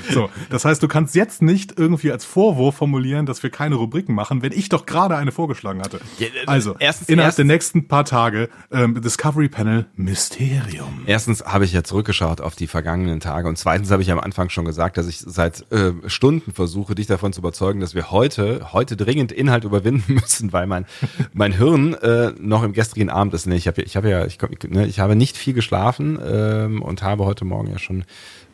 So, 0.10 0.30
das 0.50 0.66
heißt, 0.66 0.82
du 0.82 0.88
kannst 0.88 1.16
jetzt 1.16 1.42
nicht 1.42 1.78
irgendwie 1.78 2.12
als 2.12 2.26
Vorwurf 2.26 2.76
formulieren, 2.76 3.26
dass 3.26 3.44
wir 3.44 3.50
keine 3.50 3.76
Rubriken 3.76 4.16
machen, 4.16 4.42
wenn 4.42 4.52
ich 4.52 4.70
doch 4.70 4.86
gerade 4.86 5.16
eine 5.18 5.32
vorgeschlagen 5.32 5.82
hatte. 5.82 6.00
Äh, 6.20 6.30
also, 6.46 6.76
erstens, 6.80 7.10
innerhalb 7.10 7.30
erstens, 7.30 7.36
der 7.36 7.46
nächsten 7.46 7.88
paar 7.88 8.06
Tage 8.06 8.50
ähm, 8.72 9.02
Discovery 9.02 9.50
Panel 9.50 9.86
Mysterium. 9.96 11.04
Erstens 11.06 11.44
habe 11.46 11.66
ich 11.66 11.74
ja 11.74 11.84
zurückgeschaut 11.84 12.42
auf 12.42 12.56
die 12.56 12.68
vergangenen 12.68 13.20
Tage 13.20 13.48
und 13.48 13.58
zweitens 13.58 13.92
habe 13.92 14.02
ich 14.02 14.12
am 14.12 14.20
Anfang 14.20 14.50
schon 14.50 14.66
gesagt, 14.66 14.98
dass 14.98 15.08
ich 15.08 15.20
seit 15.20 15.70
äh, 15.72 15.92
Stunden 16.08 16.52
versuche, 16.54 16.96
dich 16.96 17.08
davon 17.08 17.34
zu 17.34 17.42
überzeugen, 17.42 17.80
dass 17.80 17.96
wir 17.96 18.12
heute, 18.12 18.74
heute 18.74 18.96
dringend 18.96 19.32
Inhalt 19.32 19.64
überwinden 19.64 20.14
müssen, 20.22 20.54
weil 20.54 20.68
mein, 20.68 20.86
mein 21.34 21.52
Hirn 21.52 21.94
äh, 21.96 22.32
noch 22.40 22.64
im 22.64 22.74
gestrigen 22.74 23.10
Abend 23.10 23.34
ist. 23.34 23.46
Nee, 23.46 23.56
ich 23.56 23.68
habe 23.68 23.82
ich 23.82 23.96
hab 23.98 24.06
ja, 24.06 24.26
ich, 24.26 24.38
ne, 24.70 24.88
ich 24.88 25.00
habe 25.00 25.16
nicht 25.16 25.38
viel 25.38 25.54
geschlafen 25.54 26.20
ähm, 26.26 26.77
und 26.82 27.04
habe 27.04 27.26
heute 27.26 27.46
Morgen 27.46 27.70
ja 27.72 27.80
schon 27.80 28.04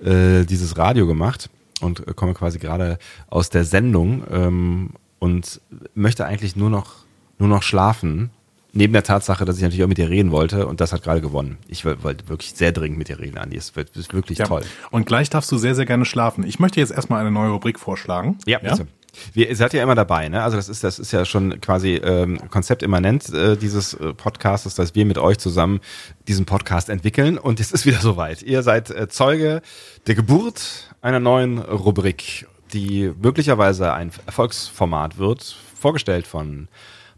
äh, 0.04 0.46
dieses 0.46 0.78
Radio 0.78 1.08
gemacht 1.08 1.50
und 1.82 2.08
äh, 2.08 2.14
komme 2.14 2.34
quasi 2.34 2.60
gerade 2.60 2.98
aus 3.30 3.50
der 3.50 3.64
Sendung 3.66 4.24
ähm, 4.32 4.90
und 5.20 5.62
möchte 5.96 6.26
eigentlich 6.26 6.56
nur 6.56 6.70
noch, 6.70 6.96
nur 7.40 7.50
noch 7.50 7.64
schlafen 7.64 8.30
neben 8.74 8.92
der 8.92 9.04
Tatsache, 9.04 9.46
dass 9.46 9.58
ich 9.58 9.62
natürlich 9.62 9.84
auch 9.84 9.88
mit 9.88 10.00
dir 10.00 10.10
reden 10.10 10.32
wollte 10.32 10.66
und 10.68 10.82
das 10.82 10.92
hat 10.94 11.04
gerade 11.04 11.22
gewonnen. 11.22 11.58
Ich 11.68 11.86
wollte 11.86 12.28
wirklich 12.28 12.54
sehr 12.56 12.72
dringend 12.72 12.98
mit 12.98 13.08
dir 13.08 13.20
reden, 13.20 13.38
Andi. 13.38 13.56
Es 13.56 13.76
wird 13.76 13.96
ist 13.96 14.14
wirklich 14.14 14.40
Ja. 14.40 14.46
toll. 14.46 14.64
Und 14.90 15.06
gleich 15.06 15.30
darfst 15.30 15.52
du 15.52 15.58
sehr, 15.58 15.76
sehr 15.76 15.86
gerne 15.86 16.06
schlafen. 16.06 16.44
Ich 16.44 16.60
möchte 16.60 16.80
jetzt 16.80 16.92
erstmal 16.92 17.22
eine 17.22 17.30
neue 17.32 17.52
Rubrik 17.52 17.80
vorschlagen. 17.80 18.40
Ja, 18.48 18.58
bitte. 18.60 18.88
Wir, 19.34 19.50
ihr 19.50 19.56
seid 19.56 19.74
ja 19.74 19.84
immer 19.84 19.96
dabei, 19.96 20.30
ne? 20.30 20.44
Also 20.44 20.58
das 20.58 20.70
ist 20.70 20.84
das 20.84 21.00
ist 21.00 21.12
ja 21.12 21.26
schon 21.26 21.62
quasi 21.62 21.96
ähm, 21.96 22.40
konzeptimmanent 22.50 23.30
äh, 23.34 23.56
dieses 23.56 23.94
äh, 23.94 24.14
Podcastes, 24.14 24.76
dass 24.76 24.96
wir 24.96 25.06
mit 25.06 25.18
euch 25.18 25.38
zusammen 25.38 25.80
diesen 26.28 26.46
Podcast 26.46 26.90
entwickeln 26.90 27.38
und 27.38 27.60
es 27.60 27.72
ist 27.72 27.86
wieder 27.86 28.00
soweit. 28.00 28.42
Ihr 28.42 28.64
seid 28.64 28.90
äh, 28.90 29.08
Zeuge 29.08 29.62
der 30.08 30.16
Geburt 30.16 30.96
einer 31.02 31.20
neuen 31.20 31.60
Rubrik, 31.60 32.48
die 32.74 33.12
möglicherweise 33.22 33.94
ein 33.94 34.12
Erfolgsformat 34.26 35.18
wird, 35.18 35.56
vorgestellt 35.80 36.26
von 36.26 36.68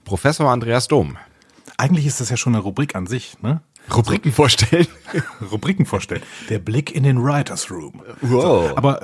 Professor 0.03 0.49
Andreas 0.49 0.87
Dom. 0.87 1.17
Eigentlich 1.77 2.05
ist 2.05 2.21
das 2.21 2.29
ja 2.29 2.37
schon 2.37 2.55
eine 2.55 2.63
Rubrik 2.63 2.95
an 2.95 3.07
sich, 3.07 3.41
ne? 3.41 3.61
Rubriken 3.93 4.31
vorstellen. 4.31 4.87
Rubriken 5.51 5.85
vorstellen. 5.85 6.21
Der 6.49 6.59
Blick 6.59 6.93
in 6.93 7.03
den 7.03 7.21
Writers 7.23 7.69
Room. 7.69 8.01
Wow. 8.21 8.73
Aber 8.77 9.01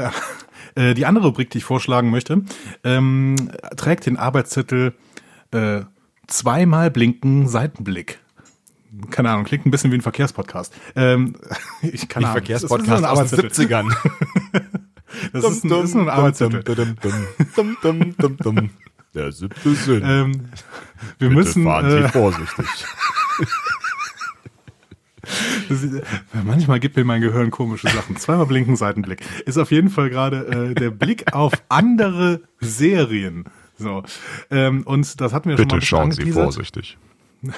äh, 0.75 0.89
äh, 0.91 0.93
die 0.93 1.05
andere 1.05 1.27
Rubrik, 1.27 1.49
die 1.49 1.59
ich 1.59 1.63
vorschlagen 1.63 2.09
möchte, 2.09 2.43
ähm, 2.83 3.51
trägt 3.77 4.05
den 4.05 4.17
Arbeitstitel 4.17 4.93
äh, 5.51 5.81
Zweimal 6.27 6.91
blinken 6.91 7.47
Seitenblick. 7.47 8.19
Keine 9.09 9.29
Ahnung, 9.31 9.43
klingt 9.45 9.65
ein 9.65 9.71
bisschen 9.71 9.91
wie 9.91 9.95
ein 9.95 10.01
Verkehrspodcast. 10.01 10.73
Ähm, 10.95 11.35
ich 11.81 12.07
kann 12.07 12.23
Ein 12.23 12.31
Verkehrspodcast 12.31 13.03
aus 13.05 13.29
den 13.31 13.39
70ern. 13.41 13.93
Das 15.33 15.43
ist 15.43 15.65
ein, 15.65 15.69
das 15.69 15.83
ist 15.83 15.93
nur 15.93 16.03
ein 16.03 16.09
Arbeitstitel. 16.09 16.63
Dum, 17.53 17.75
dum, 17.81 18.15
dum, 18.17 18.37
dum. 18.37 18.69
Der 19.13 19.33
siebte 19.33 19.75
Sinn. 19.75 20.01
Ähm, 20.05 20.49
wir 21.19 21.27
Bitte 21.27 21.33
müssen. 21.33 21.63
fahren 21.65 21.91
Sie 21.91 21.97
Äh, 21.97 22.07
vorsichtig. 22.07 22.65
Ist, 25.69 25.85
manchmal 26.45 26.79
gibt 26.79 26.95
mir 26.97 27.03
mein 27.05 27.21
Gehirn 27.21 27.51
komische 27.51 27.87
Sachen. 27.89 28.15
Zweimal 28.17 28.45
blinken 28.45 28.75
Seitenblick. 28.75 29.21
Ist 29.45 29.57
auf 29.57 29.71
jeden 29.71 29.89
Fall 29.89 30.09
gerade 30.09 30.71
äh, 30.71 30.75
der 30.75 30.89
Blick 30.91 31.33
auf 31.33 31.53
andere 31.69 32.41
Serien. 32.59 33.45
So. 33.77 34.03
Ähm, 34.49 34.83
und 34.83 35.19
das 35.21 35.33
hatten 35.33 35.49
wir 35.49 35.57
schon 35.57 35.67
mal 35.67 35.75
Bitte 35.75 35.85
schauen 35.85 36.11
Sie 36.11 36.31
vorsichtig. 36.31 36.97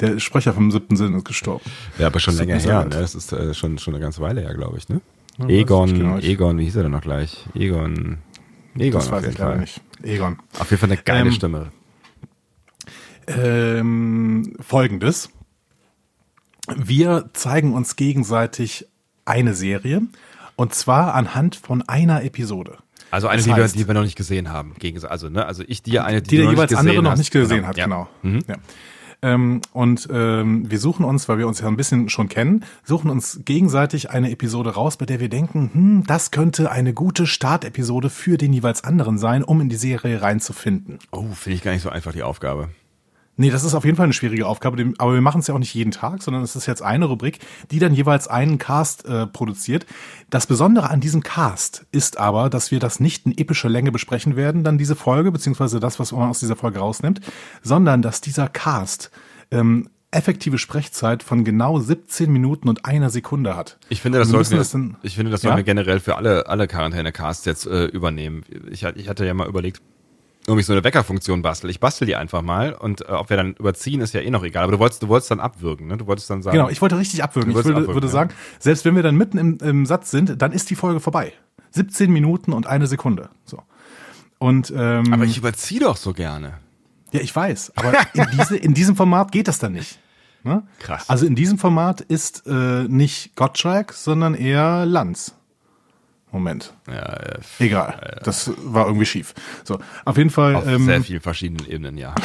Der 0.00 0.18
Sprecher 0.18 0.52
vom 0.52 0.70
siebten 0.70 0.96
Sinn 0.96 1.14
ist 1.14 1.24
gestorben. 1.24 1.64
Ja, 1.98 2.08
aber 2.08 2.18
schon 2.20 2.36
Das 2.36 2.44
länger 2.44 2.58
her. 2.60 2.84
Ne? 2.84 2.90
Das 2.90 3.14
ist 3.14 3.32
äh, 3.32 3.54
schon, 3.54 3.78
schon 3.78 3.94
eine 3.94 4.02
ganze 4.02 4.20
Weile 4.20 4.40
her, 4.40 4.52
glaube 4.54 4.76
ich. 4.76 4.88
Ne? 4.88 5.00
ich 5.46 5.48
Egon, 5.60 5.94
genau. 5.94 6.18
Egon, 6.18 6.58
wie 6.58 6.64
hieß 6.64 6.76
er 6.76 6.82
denn 6.82 6.92
noch 6.92 7.00
gleich? 7.00 7.46
Egon, 7.54 8.18
Egon 8.76 9.00
Das 9.00 9.06
auf 9.06 9.12
weiß 9.12 9.24
jeden 9.24 9.36
Fall. 9.36 9.58
nicht. 9.58 9.80
Egon. 10.02 10.38
Auf 10.58 10.70
jeden 10.70 10.80
Fall 10.80 10.90
eine 10.90 11.00
geile 11.00 11.26
Ähm, 11.28 11.32
Stimme. 11.32 11.72
Ähm, 13.28 14.56
Folgendes. 14.60 15.30
Wir 16.76 17.30
zeigen 17.32 17.72
uns 17.74 17.96
gegenseitig 17.96 18.86
eine 19.24 19.54
Serie. 19.54 20.02
Und 20.56 20.74
zwar 20.74 21.14
anhand 21.14 21.54
von 21.56 21.82
einer 21.88 22.24
Episode. 22.24 22.78
Also 23.10 23.28
eine, 23.28 23.36
das 23.38 23.44
die 23.46 23.50
wir, 23.56 23.64
heißt- 23.64 23.74
die 23.78 23.86
wir 23.86 23.94
noch 23.94 24.02
nicht 24.02 24.16
gesehen 24.16 24.50
haben. 24.50 24.74
Also, 25.08 25.28
ne? 25.28 25.46
also 25.46 25.62
ich 25.66 25.82
dir 25.82 26.04
eine, 26.04 26.20
die, 26.20 26.30
die 26.30 26.36
der 26.38 26.50
jeweils 26.50 26.70
nicht 26.70 26.78
andere 26.78 26.94
gesehen 26.94 27.04
noch 27.04 27.10
hast. 27.12 27.18
nicht 27.18 27.30
gesehen 27.30 27.66
hat, 27.66 27.76
Ja. 27.76 27.84
genau. 27.84 28.08
Mhm. 28.22 28.40
Ja. 28.48 28.56
Ähm, 29.20 29.60
und 29.72 30.08
ähm, 30.12 30.70
wir 30.70 30.78
suchen 30.78 31.04
uns, 31.04 31.28
weil 31.28 31.38
wir 31.38 31.48
uns 31.48 31.60
ja 31.60 31.66
ein 31.68 31.76
bisschen 31.76 32.08
schon 32.08 32.28
kennen, 32.28 32.64
suchen 32.84 33.10
uns 33.10 33.40
gegenseitig 33.44 34.10
eine 34.10 34.30
Episode 34.30 34.70
raus, 34.74 34.96
bei 34.96 35.06
der 35.06 35.18
wir 35.20 35.28
denken, 35.28 35.70
hm, 35.72 36.04
das 36.06 36.30
könnte 36.30 36.70
eine 36.70 36.92
gute 36.94 37.26
Startepisode 37.26 38.10
für 38.10 38.36
den 38.38 38.52
jeweils 38.52 38.84
anderen 38.84 39.18
sein, 39.18 39.42
um 39.42 39.60
in 39.60 39.68
die 39.68 39.76
Serie 39.76 40.22
reinzufinden. 40.22 40.98
Oh, 41.10 41.24
finde 41.34 41.56
ich 41.56 41.62
gar 41.62 41.72
nicht 41.72 41.82
so 41.82 41.88
einfach 41.90 42.12
die 42.12 42.22
Aufgabe. 42.22 42.68
Nee, 43.40 43.50
das 43.50 43.62
ist 43.64 43.74
auf 43.74 43.84
jeden 43.84 43.96
Fall 43.96 44.04
eine 44.04 44.12
schwierige 44.12 44.46
Aufgabe, 44.46 44.92
aber 44.98 45.14
wir 45.14 45.20
machen 45.20 45.40
es 45.40 45.46
ja 45.46 45.54
auch 45.54 45.58
nicht 45.60 45.72
jeden 45.72 45.92
Tag, 45.92 46.22
sondern 46.22 46.42
es 46.42 46.56
ist 46.56 46.66
jetzt 46.66 46.82
eine 46.82 47.04
Rubrik, 47.06 47.38
die 47.70 47.78
dann 47.78 47.94
jeweils 47.94 48.26
einen 48.28 48.58
Cast 48.58 49.06
äh, 49.06 49.26
produziert. 49.28 49.86
Das 50.28 50.46
Besondere 50.48 50.90
an 50.90 51.00
diesem 51.00 51.22
Cast 51.22 51.86
ist 51.92 52.18
aber, 52.18 52.50
dass 52.50 52.70
wir 52.72 52.80
das 52.80 52.98
nicht 53.00 53.26
in 53.26 53.38
epischer 53.38 53.68
Länge 53.68 53.92
besprechen 53.92 54.34
werden, 54.36 54.64
dann 54.64 54.76
diese 54.76 54.96
Folge, 54.96 55.30
beziehungsweise 55.32 55.78
das, 55.80 55.98
was 56.00 56.10
man 56.12 56.28
aus 56.28 56.40
dieser 56.40 56.56
Folge 56.56 56.80
rausnimmt, 56.80 57.20
sondern 57.62 58.02
dass 58.02 58.20
dieser 58.20 58.48
Cast 58.48 59.10
ähm, 59.52 59.88
effektive 60.10 60.58
Sprechzeit 60.58 61.22
von 61.22 61.44
genau 61.44 61.78
17 61.78 62.32
Minuten 62.32 62.68
und 62.68 62.86
einer 62.86 63.10
Sekunde 63.10 63.56
hat. 63.56 63.78
Ich 63.88 64.00
finde, 64.00 64.18
das 64.18 64.28
sollten 64.30 64.50
wir, 64.50 64.58
das 64.58 64.70
dann- 64.72 64.96
ich 65.02 65.14
finde, 65.14 65.30
das 65.30 65.42
Ja? 65.42 65.50
sollten 65.50 65.58
wir 65.58 65.64
generell 65.64 66.00
für 66.00 66.16
alle, 66.16 66.48
alle 66.48 66.66
Quarantäne-Casts 66.66 67.44
jetzt 67.44 67.66
äh, 67.66 67.84
übernehmen. 67.84 68.42
Ich, 68.70 68.82
ich 68.82 69.08
hatte 69.08 69.24
ja 69.26 69.34
mal 69.34 69.46
überlegt, 69.46 69.80
ich 70.56 70.66
so 70.66 70.72
eine 70.72 70.84
Weckerfunktion 70.84 71.42
bastel. 71.42 71.68
Ich 71.68 71.80
bastel 71.80 72.06
die 72.06 72.16
einfach 72.16 72.42
mal 72.42 72.72
und 72.72 73.02
äh, 73.02 73.12
ob 73.12 73.28
wir 73.28 73.36
dann 73.36 73.54
überziehen, 73.54 74.00
ist 74.00 74.14
ja 74.14 74.20
eh 74.20 74.30
noch 74.30 74.44
egal. 74.44 74.62
Aber 74.62 74.72
du 74.72 74.78
wolltest, 74.78 75.02
du 75.02 75.08
wolltest 75.08 75.30
dann 75.30 75.40
abwürgen, 75.40 75.88
ne? 75.88 75.96
Du 75.98 76.06
wolltest 76.06 76.30
dann 76.30 76.42
sagen. 76.42 76.56
Genau, 76.56 76.70
ich 76.70 76.80
wollte 76.80 76.96
richtig 76.96 77.22
abwürgen. 77.22 77.50
Ich 77.50 77.56
würde, 77.56 77.70
abwürgen, 77.70 77.94
würde 77.94 78.06
ja. 78.06 78.12
sagen, 78.12 78.30
selbst 78.58 78.84
wenn 78.84 78.96
wir 78.96 79.02
dann 79.02 79.16
mitten 79.16 79.36
im, 79.36 79.58
im 79.58 79.84
Satz 79.84 80.10
sind, 80.10 80.40
dann 80.40 80.52
ist 80.52 80.70
die 80.70 80.76
Folge 80.76 81.00
vorbei. 81.00 81.32
17 81.72 82.10
Minuten 82.10 82.52
und 82.52 82.66
eine 82.66 82.86
Sekunde. 82.86 83.28
So. 83.44 83.62
Und 84.38 84.72
ähm, 84.74 85.12
aber 85.12 85.24
ich 85.24 85.36
überziehe 85.36 85.80
doch 85.80 85.96
so 85.96 86.12
gerne. 86.14 86.54
ja, 87.12 87.20
ich 87.20 87.34
weiß, 87.34 87.72
aber 87.76 87.92
in, 88.14 88.26
diese, 88.32 88.56
in 88.56 88.72
diesem 88.72 88.96
Format 88.96 89.32
geht 89.32 89.48
das 89.48 89.58
dann 89.58 89.72
nicht. 89.72 89.98
Ne? 90.44 90.62
Krass. 90.78 91.10
Also 91.10 91.26
in 91.26 91.34
diesem 91.34 91.58
Format 91.58 92.00
ist 92.00 92.46
äh, 92.46 92.84
nicht 92.84 93.34
Gottschalk, 93.34 93.92
sondern 93.92 94.34
eher 94.34 94.86
Lanz. 94.86 95.34
Moment. 96.30 96.74
Ja, 96.86 97.14
äh, 97.14 97.38
Egal. 97.58 98.20
Das 98.24 98.52
war 98.58 98.86
irgendwie 98.86 99.06
schief. 99.06 99.34
So, 99.64 99.78
auf 100.04 100.16
jeden 100.16 100.30
Fall. 100.30 100.56
auf 100.56 100.66
ähm, 100.66 100.84
sehr 100.84 101.02
vielen 101.02 101.20
verschiedenen 101.20 101.66
Ebenen, 101.66 101.96
ja. 101.96 102.14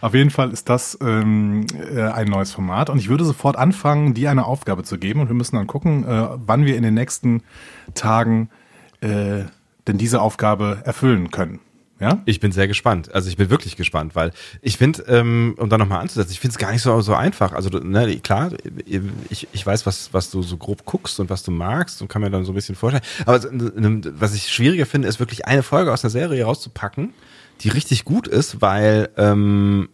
Auf 0.00 0.12
jeden 0.14 0.30
Fall 0.30 0.52
ist 0.52 0.68
das 0.68 0.98
ähm, 1.00 1.66
äh, 1.94 2.02
ein 2.02 2.26
neues 2.26 2.52
Format 2.52 2.90
und 2.90 2.98
ich 2.98 3.08
würde 3.08 3.24
sofort 3.24 3.56
anfangen, 3.56 4.12
dir 4.12 4.30
eine 4.30 4.44
Aufgabe 4.44 4.82
zu 4.82 4.98
geben 4.98 5.20
und 5.20 5.28
wir 5.28 5.34
müssen 5.34 5.56
dann 5.56 5.66
gucken, 5.66 6.04
äh, 6.06 6.28
wann 6.34 6.66
wir 6.66 6.76
in 6.76 6.82
den 6.82 6.94
nächsten 6.94 7.42
Tagen 7.94 8.50
äh, 9.00 9.44
denn 9.86 9.98
diese 9.98 10.20
Aufgabe 10.20 10.82
erfüllen 10.84 11.30
können. 11.30 11.60
Ja? 12.00 12.22
Ich 12.26 12.40
bin 12.40 12.52
sehr 12.52 12.68
gespannt. 12.68 13.12
Also 13.14 13.28
ich 13.28 13.36
bin 13.36 13.50
wirklich 13.50 13.76
gespannt, 13.76 14.14
weil 14.14 14.30
ich 14.62 14.76
finde, 14.76 15.02
ähm, 15.08 15.54
um 15.58 15.68
da 15.68 15.78
nochmal 15.78 16.00
anzusetzen, 16.00 16.32
ich 16.32 16.40
finde 16.40 16.52
es 16.52 16.58
gar 16.58 16.72
nicht 16.72 16.82
so, 16.82 17.00
so 17.00 17.14
einfach. 17.14 17.52
Also 17.52 17.70
ne, 17.78 18.18
klar, 18.20 18.52
ich, 18.86 19.48
ich 19.52 19.66
weiß, 19.66 19.86
was, 19.86 20.12
was 20.12 20.30
du 20.30 20.42
so 20.42 20.56
grob 20.56 20.84
guckst 20.84 21.18
und 21.20 21.30
was 21.30 21.42
du 21.42 21.50
magst 21.50 22.00
und 22.00 22.08
kann 22.08 22.22
mir 22.22 22.30
dann 22.30 22.44
so 22.44 22.52
ein 22.52 22.54
bisschen 22.54 22.76
vorstellen. 22.76 23.04
Aber 23.26 23.40
was 24.18 24.34
ich 24.34 24.52
schwieriger 24.52 24.86
finde, 24.86 25.08
ist 25.08 25.18
wirklich 25.18 25.46
eine 25.46 25.62
Folge 25.62 25.92
aus 25.92 26.02
der 26.02 26.10
Serie 26.10 26.44
rauszupacken, 26.44 27.14
die 27.60 27.68
richtig 27.68 28.04
gut 28.04 28.28
ist, 28.28 28.60
weil 28.60 29.08
ähm, 29.16 29.88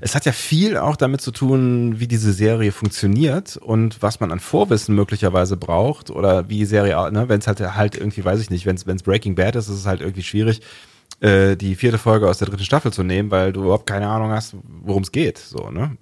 es 0.00 0.14
hat 0.14 0.24
ja 0.26 0.32
viel 0.32 0.76
auch 0.76 0.96
damit 0.96 1.20
zu 1.20 1.30
tun, 1.30 2.00
wie 2.00 2.08
diese 2.08 2.32
Serie 2.32 2.72
funktioniert 2.72 3.56
und 3.56 4.02
was 4.02 4.20
man 4.20 4.32
an 4.32 4.40
Vorwissen 4.40 4.94
möglicherweise 4.94 5.56
braucht 5.56 6.10
oder 6.10 6.48
wie 6.48 6.58
die 6.58 6.64
Serie, 6.64 7.10
ne, 7.12 7.28
wenn 7.28 7.40
es 7.40 7.46
halt 7.46 7.60
halt 7.60 7.96
irgendwie, 7.96 8.24
weiß 8.24 8.40
ich 8.40 8.50
nicht, 8.50 8.66
wenn 8.66 8.76
es 8.76 9.02
Breaking 9.02 9.34
Bad 9.34 9.56
ist, 9.56 9.68
ist 9.68 9.76
es 9.76 9.86
halt 9.86 10.00
irgendwie 10.00 10.22
schwierig, 10.22 10.62
äh, 11.20 11.56
die 11.56 11.74
vierte 11.74 11.98
Folge 11.98 12.28
aus 12.28 12.38
der 12.38 12.48
dritten 12.48 12.64
Staffel 12.64 12.92
zu 12.92 13.02
nehmen, 13.02 13.30
weil 13.30 13.52
du 13.52 13.62
überhaupt 13.62 13.86
keine 13.86 14.08
Ahnung 14.08 14.30
hast, 14.30 14.56
worum 14.82 15.02
es 15.02 15.12
geht. 15.12 15.38
So, 15.38 15.70
ne? 15.70 15.96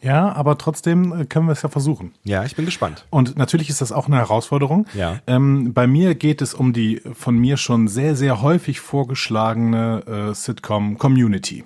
Ja, 0.00 0.32
aber 0.32 0.56
trotzdem 0.58 1.12
äh, 1.12 1.24
können 1.24 1.46
wir 1.46 1.52
es 1.52 1.62
ja 1.62 1.68
versuchen. 1.68 2.12
Ja, 2.24 2.44
ich 2.44 2.56
bin 2.56 2.64
gespannt. 2.64 3.06
Und 3.10 3.36
natürlich 3.36 3.68
ist 3.70 3.80
das 3.80 3.92
auch 3.92 4.06
eine 4.06 4.16
Herausforderung. 4.16 4.86
Ja. 4.94 5.20
Ähm, 5.26 5.74
bei 5.74 5.86
mir 5.86 6.14
geht 6.14 6.42
es 6.42 6.54
um 6.54 6.72
die 6.72 7.02
von 7.12 7.36
mir 7.36 7.56
schon 7.56 7.88
sehr, 7.88 8.14
sehr 8.14 8.40
häufig 8.40 8.80
vorgeschlagene 8.80 10.30
äh, 10.30 10.34
Sitcom 10.34 10.96
Community. 10.98 11.64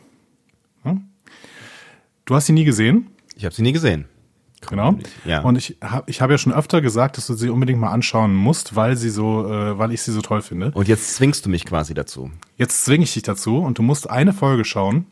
Du 2.30 2.36
hast 2.36 2.46
sie 2.46 2.52
nie 2.52 2.62
gesehen? 2.62 3.08
Ich 3.34 3.44
habe 3.44 3.52
sie 3.52 3.62
nie 3.62 3.72
gesehen. 3.72 4.04
Genau. 4.68 4.96
Ja. 5.24 5.40
Und 5.40 5.56
ich 5.56 5.78
habe 5.82 6.08
ich 6.08 6.20
hab 6.20 6.30
ja 6.30 6.38
schon 6.38 6.52
öfter 6.52 6.80
gesagt, 6.80 7.16
dass 7.16 7.26
du 7.26 7.34
sie 7.34 7.50
unbedingt 7.50 7.80
mal 7.80 7.90
anschauen 7.90 8.36
musst, 8.36 8.76
weil 8.76 8.96
sie 8.96 9.10
so, 9.10 9.52
äh, 9.52 9.76
weil 9.76 9.90
ich 9.90 10.02
sie 10.02 10.12
so 10.12 10.20
toll 10.20 10.40
finde. 10.40 10.70
Und 10.72 10.86
jetzt 10.86 11.16
zwingst 11.16 11.44
du 11.44 11.50
mich 11.50 11.66
quasi 11.66 11.92
dazu. 11.92 12.30
Jetzt 12.56 12.84
zwinge 12.84 13.02
ich 13.02 13.14
dich 13.14 13.24
dazu 13.24 13.56
und 13.56 13.78
du 13.78 13.82
musst 13.82 14.08
eine 14.08 14.32
Folge 14.32 14.64
schauen. 14.64 15.06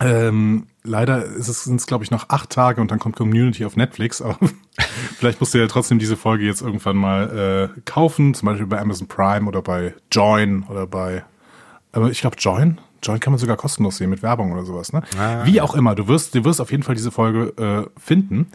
Ähm, 0.00 0.66
leider 0.82 1.24
ist 1.24 1.46
es, 1.46 1.62
sind 1.62 1.76
es, 1.76 1.86
glaube 1.86 2.02
ich, 2.02 2.10
noch 2.10 2.28
acht 2.30 2.50
Tage 2.50 2.80
und 2.80 2.90
dann 2.90 2.98
kommt 2.98 3.14
Community 3.14 3.64
auf 3.64 3.76
Netflix, 3.76 4.20
aber 4.20 4.36
vielleicht 5.16 5.38
musst 5.38 5.54
du 5.54 5.58
ja 5.58 5.68
trotzdem 5.68 6.00
diese 6.00 6.16
Folge 6.16 6.44
jetzt 6.44 6.60
irgendwann 6.60 6.96
mal 6.96 7.70
äh, 7.76 7.80
kaufen, 7.82 8.34
zum 8.34 8.46
Beispiel 8.46 8.66
bei 8.66 8.80
Amazon 8.80 9.06
Prime 9.06 9.46
oder 9.46 9.62
bei 9.62 9.94
Join 10.10 10.64
oder 10.64 10.88
bei, 10.88 11.22
aber 11.92 12.10
ich 12.10 12.20
glaube 12.20 12.34
Join, 12.36 12.80
Join 13.02 13.18
kann 13.20 13.32
man 13.32 13.38
sogar 13.38 13.56
kostenlos 13.56 13.96
sehen 13.96 14.10
mit 14.10 14.22
Werbung 14.22 14.52
oder 14.52 14.64
sowas, 14.64 14.92
ne? 14.92 15.02
Ah, 15.18 15.44
Wie 15.44 15.60
auch 15.60 15.74
immer, 15.74 15.94
du 15.94 16.06
wirst, 16.08 16.34
du 16.34 16.44
wirst 16.44 16.60
auf 16.60 16.70
jeden 16.70 16.82
Fall 16.82 16.94
diese 16.94 17.10
Folge 17.10 17.52
äh, 17.96 18.00
finden 18.00 18.46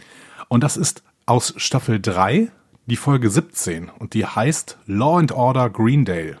und 0.48 0.64
das 0.64 0.76
ist 0.76 1.02
aus 1.26 1.52
Staffel 1.58 2.00
3 2.00 2.48
die 2.86 2.96
Folge 2.96 3.28
17 3.28 3.90
und 3.90 4.14
die 4.14 4.24
heißt 4.24 4.78
Law 4.86 5.18
and 5.18 5.32
Order 5.32 5.68
Greendale. 5.68 6.38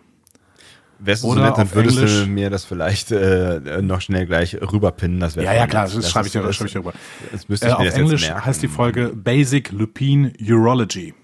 Wärst 1.00 1.22
du 1.22 1.28
so 1.28 1.34
nett, 1.34 1.56
dann 1.58 1.66
auf 1.68 1.74
würdest 1.74 1.98
Englisch- 1.98 2.24
du 2.24 2.26
mir 2.30 2.50
das 2.50 2.64
vielleicht 2.64 3.12
äh, 3.12 3.82
noch 3.82 4.00
schnell 4.00 4.26
gleich 4.26 4.56
rüberpinnen. 4.60 5.20
Das 5.20 5.34
Ja, 5.36 5.52
ja, 5.52 5.66
klar, 5.68 5.84
das, 5.88 6.10
schreibe 6.10 6.26
ich 6.26 6.32
dir, 6.32 6.40
ist- 6.40 6.46
das 6.48 6.56
schreibe 6.56 6.66
ich 6.68 6.72
dir 6.72 6.78
rüber. 6.80 6.92
Das 7.30 7.48
müsste 7.48 7.66
Äh, 7.66 7.70
ich 7.72 7.78
mir 7.78 7.88
auf 7.88 7.94
Englisch 7.94 8.30
heißt 8.30 8.62
die 8.62 8.68
Folge 8.68 9.12
Basic 9.14 9.70
Lupine 9.70 10.32
Urology. 10.40 11.14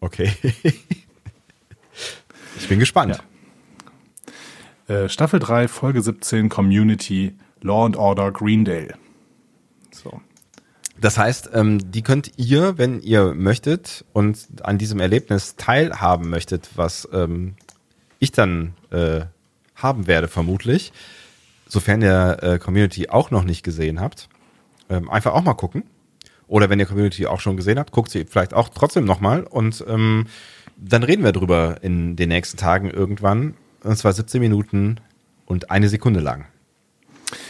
Okay. 0.00 0.32
ich 2.58 2.68
bin 2.68 2.78
gespannt. 2.78 3.22
Äh, 4.88 5.08
Staffel 5.08 5.38
3, 5.38 5.68
Folge 5.68 6.02
17, 6.02 6.48
Community, 6.48 7.34
Law 7.60 7.84
and 7.84 7.96
Order, 7.96 8.32
Greendale. 8.32 8.94
So. 9.92 10.20
Das 11.00 11.18
heißt, 11.18 11.50
ähm, 11.52 11.92
die 11.92 12.02
könnt 12.02 12.32
ihr, 12.38 12.78
wenn 12.78 13.00
ihr 13.00 13.34
möchtet 13.34 14.04
und 14.12 14.38
an 14.62 14.78
diesem 14.78 14.98
Erlebnis 14.98 15.56
teilhaben 15.56 16.28
möchtet, 16.30 16.70
was 16.74 17.08
ähm, 17.12 17.54
ich 18.18 18.32
dann 18.32 18.74
äh, 18.90 19.20
haben 19.76 20.06
werde 20.06 20.26
vermutlich, 20.26 20.92
sofern 21.68 22.02
ihr 22.02 22.38
äh, 22.42 22.58
Community 22.58 23.10
auch 23.10 23.30
noch 23.30 23.44
nicht 23.44 23.62
gesehen 23.62 24.00
habt, 24.00 24.28
ähm, 24.88 25.08
einfach 25.10 25.34
auch 25.34 25.42
mal 25.42 25.54
gucken. 25.54 25.84
Oder 26.48 26.70
wenn 26.70 26.80
ihr 26.80 26.86
Community 26.86 27.26
auch 27.26 27.40
schon 27.40 27.58
gesehen 27.58 27.78
habt, 27.78 27.92
guckt 27.92 28.10
sie 28.10 28.24
vielleicht 28.24 28.54
auch 28.54 28.70
trotzdem 28.70 29.04
nochmal 29.04 29.44
und 29.44 29.84
ähm, 29.86 30.26
dann 30.78 31.02
reden 31.02 31.22
wir 31.22 31.32
drüber 31.32 31.76
in 31.82 32.16
den 32.16 32.30
nächsten 32.30 32.56
Tagen 32.56 32.90
irgendwann. 32.90 33.54
Und 33.82 33.96
zwar 33.96 34.12
17 34.12 34.40
Minuten 34.40 35.00
und 35.46 35.70
eine 35.70 35.88
Sekunde 35.88 36.20
lang. 36.20 36.46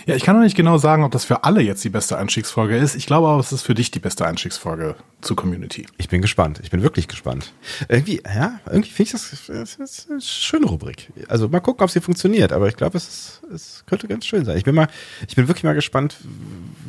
Ja, 0.07 0.15
ich 0.15 0.25
kann 0.25 0.35
noch 0.35 0.43
nicht 0.43 0.57
genau 0.57 0.79
sagen, 0.79 1.05
ob 1.05 1.13
das 1.13 1.25
für 1.25 1.45
alle 1.45 1.61
jetzt 1.61 1.85
die 1.85 1.89
beste 1.89 2.19
Einstiegsfolge 2.19 2.77
ist. 2.77 2.97
Ich 2.97 3.07
glaube 3.07 3.29
aber, 3.29 3.41
es 3.41 3.53
ist 3.53 3.63
für 3.63 3.75
dich 3.75 3.91
die 3.91 4.01
beste 4.01 4.27
Einstiegsfolge 4.27 4.97
zu 5.21 5.37
Community. 5.37 5.87
Ich 5.99 6.09
bin 6.09 6.21
gespannt. 6.21 6.61
Ich 6.63 6.71
bin 6.71 6.83
wirklich 6.83 7.07
gespannt. 7.07 7.53
Irgendwie, 7.89 8.21
ja, 8.25 8.59
irgendwie 8.67 8.91
finde 8.91 9.03
ich 9.03 9.13
das, 9.13 9.77
das 9.79 10.07
eine 10.11 10.21
schöne 10.21 10.67
Rubrik. 10.67 11.13
Also 11.29 11.49
mal 11.49 11.61
gucken, 11.61 11.85
ob 11.85 11.91
sie 11.91 12.01
funktioniert. 12.01 12.53
Aber 12.53 12.69
ich 12.69 12.77
glaube, 12.77 12.97
es, 12.97 13.07
ist, 13.07 13.43
es 13.53 13.85
könnte 13.87 14.09
ganz 14.09 14.27
schön 14.27 14.45
sein. 14.45 14.57
Ich 14.57 14.65
bin 14.65 14.75
mal, 14.75 14.89
ich 15.29 15.37
bin 15.37 15.47
wirklich 15.47 15.65
mal 15.65 15.75
gespannt, 15.75 16.17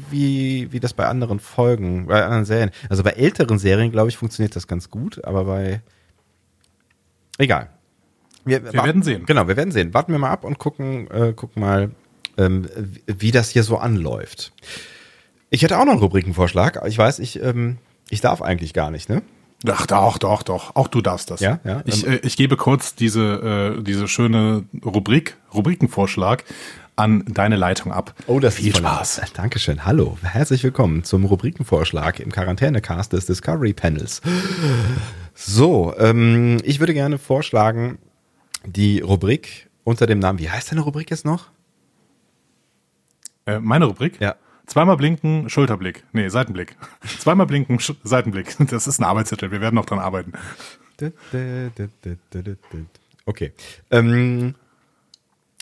wie, 0.10 0.72
wie 0.72 0.79
das 0.79 0.93
bei 0.93 1.05
anderen 1.05 1.39
Folgen, 1.39 2.08
bei 2.08 2.24
anderen 2.24 2.46
Serien. 2.46 2.72
Also 2.89 3.03
bei 3.03 3.12
älteren 3.12 3.60
Serien, 3.60 3.91
glaube 3.91 4.10
ich, 4.10 4.17
funktioniert 4.17 4.55
das 4.55 4.67
ganz 4.67 4.89
gut. 4.89 5.24
Aber 5.25 5.46
bei, 5.46 5.81
egal. 7.38 7.69
Wir, 8.50 8.63
wir 8.63 8.84
werden 8.84 9.03
sehen. 9.03 9.25
Genau, 9.25 9.48
wir 9.48 9.58
werden 9.58 9.72
sehen. 9.72 9.94
Warten 9.94 10.12
wir 10.12 10.20
mal 10.20 10.32
ab 10.32 10.44
und 10.44 10.60
gucken, 10.60 11.10
äh, 11.12 11.34
gucken 11.34 11.62
mal, 11.62 11.91
ähm, 12.38 12.68
wie 13.06 13.32
das 13.32 13.50
hier 13.50 13.63
so 13.63 13.77
anläuft. 13.77 14.51
Ich 15.50 15.63
hätte 15.63 15.77
auch 15.77 15.86
noch 15.86 15.94
einen 15.94 16.01
Rubrikenvorschlag. 16.01 16.82
Ich 16.88 16.98
weiß, 16.98 17.20
ich, 17.20 17.41
ähm, 17.41 17.77
ich 18.10 18.22
darf 18.22 18.41
eigentlich 18.41 18.74
gar 18.74 18.91
nicht, 18.91 19.10
ne? 19.10 19.22
Ach, 19.68 19.86
doch, 19.88 20.18
doch, 20.18 20.44
doch. 20.44 20.75
Auch 20.75 20.88
du 20.88 21.01
darfst 21.01 21.32
das. 21.32 21.41
Ja, 21.41 21.60
ja. 21.65 21.82
Ich, 21.86 22.08
äh, 22.08 22.20
ich 22.24 22.38
gebe 22.38 22.56
kurz 22.56 22.96
diese, 22.96 23.75
äh, 23.77 23.84
diese 23.84 24.08
schöne 24.08 24.63
Rubrik, 24.86 25.36
Rubrikenvorschlag 25.53 26.46
an 26.96 27.24
deine 27.27 27.56
Leitung 27.56 27.91
ab. 27.91 28.13
Oh, 28.27 28.39
das 28.39 28.56
Viel 28.56 28.70
ist 28.70 28.77
Spaß. 28.77 29.22
Dankeschön. 29.34 29.86
Hallo, 29.86 30.18
herzlich 30.22 30.63
willkommen 30.63 31.03
zum 31.03 31.25
Rubrikenvorschlag 31.25 32.20
im 32.20 32.32
Quarantänecast 32.32 33.13
des 33.13 33.25
Discovery 33.25 33.74
Panels. 33.74 34.22
So, 35.34 35.94
ähm, 35.98 36.58
ich 36.63 36.79
würde 36.79 36.94
gerne 36.94 37.18
vorschlagen, 37.18 38.00
die 38.65 39.01
Rubrik 39.01 39.69
unter 39.83 40.07
dem 40.07 40.19
Namen, 40.19 40.39
wie 40.39 40.49
heißt 40.49 40.71
deine 40.71 40.81
Rubrik 40.81 41.09
jetzt 41.09 41.25
noch? 41.25 41.49
Äh, 43.45 43.59
meine 43.59 43.85
Rubrik? 43.85 44.19
Ja. 44.19 44.35
Zweimal 44.65 44.97
blinken, 44.97 45.49
Schulterblick. 45.49 46.03
Nee, 46.11 46.29
Seitenblick. 46.29 46.75
Zweimal 47.19 47.47
blinken, 47.47 47.79
Sch 47.79 47.93
Seitenblick. 48.03 48.55
Das 48.69 48.85
ist 48.85 48.99
ein 48.99 49.03
Arbeitszettel. 49.03 49.51
Wir 49.51 49.61
werden 49.61 49.75
noch 49.75 49.85
dran 49.85 49.99
arbeiten. 49.99 50.33
Okay. 53.25 53.53
Ähm, 53.89 54.55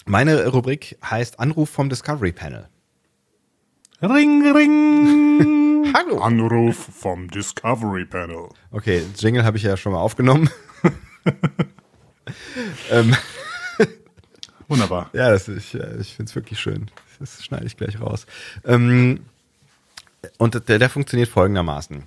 meine 0.06 0.48
Rubrik 0.48 0.98
heißt 1.04 1.40
Anruf 1.40 1.70
vom 1.70 1.90
Discovery 1.90 2.34
Panel. 2.34 2.68
Ring, 4.02 4.52
ring. 4.52 5.94
Hallo. 5.94 6.20
Anruf 6.20 6.76
vom 6.76 7.30
Discovery 7.30 8.06
Panel. 8.06 8.50
Okay, 8.72 9.04
Jingle 9.18 9.46
habe 9.46 9.58
ich 9.58 9.64
ja 9.64 9.78
schon 9.78 9.94
mal 9.94 10.00
aufgenommen. 10.00 10.50
ähm, 12.92 13.16
Wunderbar. 14.68 15.10
Ja, 15.14 15.32
das, 15.32 15.48
ich, 15.48 15.74
ich 15.76 16.14
finde 16.14 16.30
es 16.30 16.36
wirklich 16.36 16.60
schön. 16.60 16.92
Das 17.20 17.44
schneide 17.44 17.66
ich 17.66 17.78
gleich 17.78 18.00
raus. 18.02 18.26
Ähm, 18.66 19.22
und 20.38 20.68
der, 20.68 20.80
der 20.80 20.90
funktioniert 20.90 21.30
folgendermaßen. 21.30 22.04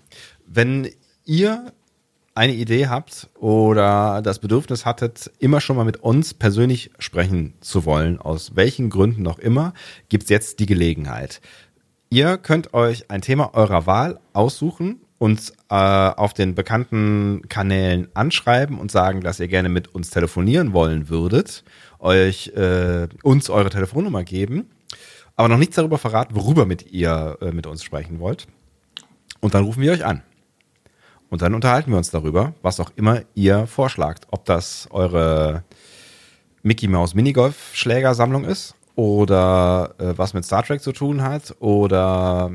Wenn 0.46 0.90
ihr 1.24 1.72
eine 2.34 2.54
Idee 2.54 2.88
habt 2.88 3.28
oder 3.38 4.20
das 4.22 4.38
Bedürfnis 4.38 4.84
hattet, 4.84 5.30
immer 5.38 5.60
schon 5.60 5.76
mal 5.76 5.84
mit 5.84 5.98
uns 5.98 6.34
persönlich 6.34 6.90
sprechen 6.98 7.54
zu 7.60 7.84
wollen, 7.84 8.18
aus 8.18 8.56
welchen 8.56 8.90
Gründen 8.90 9.26
auch 9.26 9.38
immer, 9.38 9.72
gibt's 10.08 10.28
jetzt 10.28 10.60
die 10.60 10.66
Gelegenheit. 10.66 11.40
Ihr 12.10 12.38
könnt 12.38 12.74
euch 12.74 13.10
ein 13.10 13.22
Thema 13.22 13.54
eurer 13.54 13.86
Wahl 13.86 14.20
aussuchen, 14.32 15.00
uns 15.20 15.52
äh, 15.68 15.74
auf 15.74 16.32
den 16.32 16.56
bekannten 16.56 17.42
Kanälen 17.48 18.08
anschreiben 18.14 18.78
und 18.78 18.90
sagen, 18.90 19.20
dass 19.20 19.38
ihr 19.38 19.48
gerne 19.48 19.68
mit 19.68 19.94
uns 19.94 20.10
telefonieren 20.10 20.72
wollen 20.72 21.08
würdet 21.08 21.62
euch 22.00 22.48
äh, 22.56 23.08
uns 23.22 23.50
eure 23.50 23.70
Telefonnummer 23.70 24.24
geben, 24.24 24.70
aber 25.36 25.48
noch 25.48 25.58
nichts 25.58 25.76
darüber 25.76 25.98
verraten, 25.98 26.34
worüber 26.34 26.66
mit 26.66 26.90
ihr 26.90 27.38
äh, 27.40 27.52
mit 27.52 27.66
uns 27.66 27.84
sprechen 27.84 28.20
wollt. 28.20 28.46
Und 29.40 29.54
dann 29.54 29.64
rufen 29.64 29.82
wir 29.82 29.92
euch 29.92 30.04
an. 30.04 30.22
Und 31.28 31.42
dann 31.42 31.54
unterhalten 31.54 31.90
wir 31.90 31.98
uns 31.98 32.10
darüber, 32.10 32.54
was 32.62 32.80
auch 32.80 32.90
immer 32.96 33.22
ihr 33.34 33.66
vorschlagt. 33.66 34.26
Ob 34.30 34.44
das 34.46 34.88
eure 34.90 35.62
Mickey 36.62 36.88
Mouse 36.88 37.14
Minigolf 37.14 37.70
Schlägersammlung 37.72 38.44
ist 38.44 38.74
oder 38.96 39.94
äh, 39.98 40.12
was 40.16 40.34
mit 40.34 40.44
Star 40.44 40.64
Trek 40.64 40.82
zu 40.82 40.92
tun 40.92 41.22
hat 41.22 41.54
oder 41.60 42.50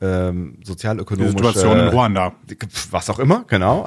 ähm, 0.00 0.58
sozialökonomische 0.64 1.36
Situation 1.36 1.78
in 1.78 1.88
Ruanda. 1.88 2.32
Was 2.90 3.10
auch 3.10 3.18
immer, 3.18 3.44
genau. 3.46 3.86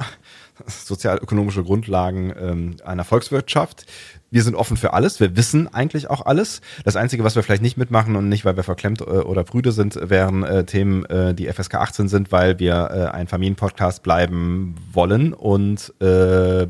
Sozialökonomische 0.66 1.64
Grundlagen 1.64 2.32
ähm, 2.38 2.76
einer 2.84 3.04
Volkswirtschaft 3.04 3.86
wir 4.34 4.42
sind 4.42 4.56
offen 4.56 4.76
für 4.76 4.92
alles. 4.92 5.20
Wir 5.20 5.36
wissen 5.36 5.72
eigentlich 5.72 6.10
auch 6.10 6.26
alles. 6.26 6.60
Das 6.84 6.96
Einzige, 6.96 7.22
was 7.22 7.36
wir 7.36 7.44
vielleicht 7.44 7.62
nicht 7.62 7.76
mitmachen 7.76 8.16
und 8.16 8.28
nicht, 8.28 8.44
weil 8.44 8.56
wir 8.56 8.64
verklemmt 8.64 9.00
äh, 9.00 9.04
oder 9.04 9.44
prüde 9.44 9.70
sind, 9.70 9.96
wären 10.10 10.42
äh, 10.42 10.64
Themen, 10.64 11.04
äh, 11.04 11.34
die 11.34 11.46
FSK 11.46 11.76
18 11.76 12.08
sind, 12.08 12.32
weil 12.32 12.58
wir 12.58 12.90
äh, 12.90 13.14
ein 13.14 13.28
Familienpodcast 13.28 14.02
bleiben 14.02 14.74
wollen 14.92 15.34
und 15.34 15.94
äh, 16.00 16.66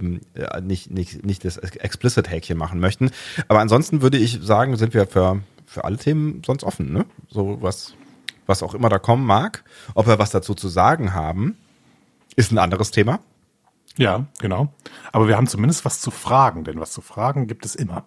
nicht, 0.63 0.91
nicht, 0.91 1.25
nicht 1.25 1.47
das 1.47 1.57
Explicit-Häkchen 1.57 2.59
machen 2.59 2.81
möchten. 2.81 3.11
Aber 3.49 3.61
ansonsten 3.61 4.03
würde 4.03 4.19
ich 4.19 4.41
sagen, 4.43 4.77
sind 4.77 4.93
wir 4.93 5.07
für, 5.07 5.41
für 5.65 5.85
alle 5.85 5.97
Themen 5.97 6.43
sonst 6.45 6.65
offen. 6.65 6.93
Ne? 6.93 7.07
So 7.31 7.63
was, 7.63 7.95
was 8.47 8.63
auch 8.63 8.75
immer 8.75 8.89
da 8.89 8.99
kommen 8.99 9.25
mag. 9.25 9.65
Ob 9.95 10.07
wir 10.07 10.19
was 10.19 10.31
dazu 10.31 10.55
zu 10.55 10.69
sagen 10.69 11.15
haben, 11.15 11.57
ist 12.37 12.53
ein 12.53 12.59
anderes 12.59 12.91
Thema. 12.91 13.21
Ja, 13.97 14.27
genau. 14.41 14.73
Aber 15.13 15.29
wir 15.29 15.37
haben 15.37 15.47
zumindest 15.47 15.85
was 15.85 16.01
zu 16.01 16.11
fragen, 16.11 16.65
denn 16.65 16.81
was 16.81 16.93
zu 16.93 17.01
fragen 17.01 17.47
gibt 17.47 17.65
es 17.65 17.75
immer. 17.75 18.05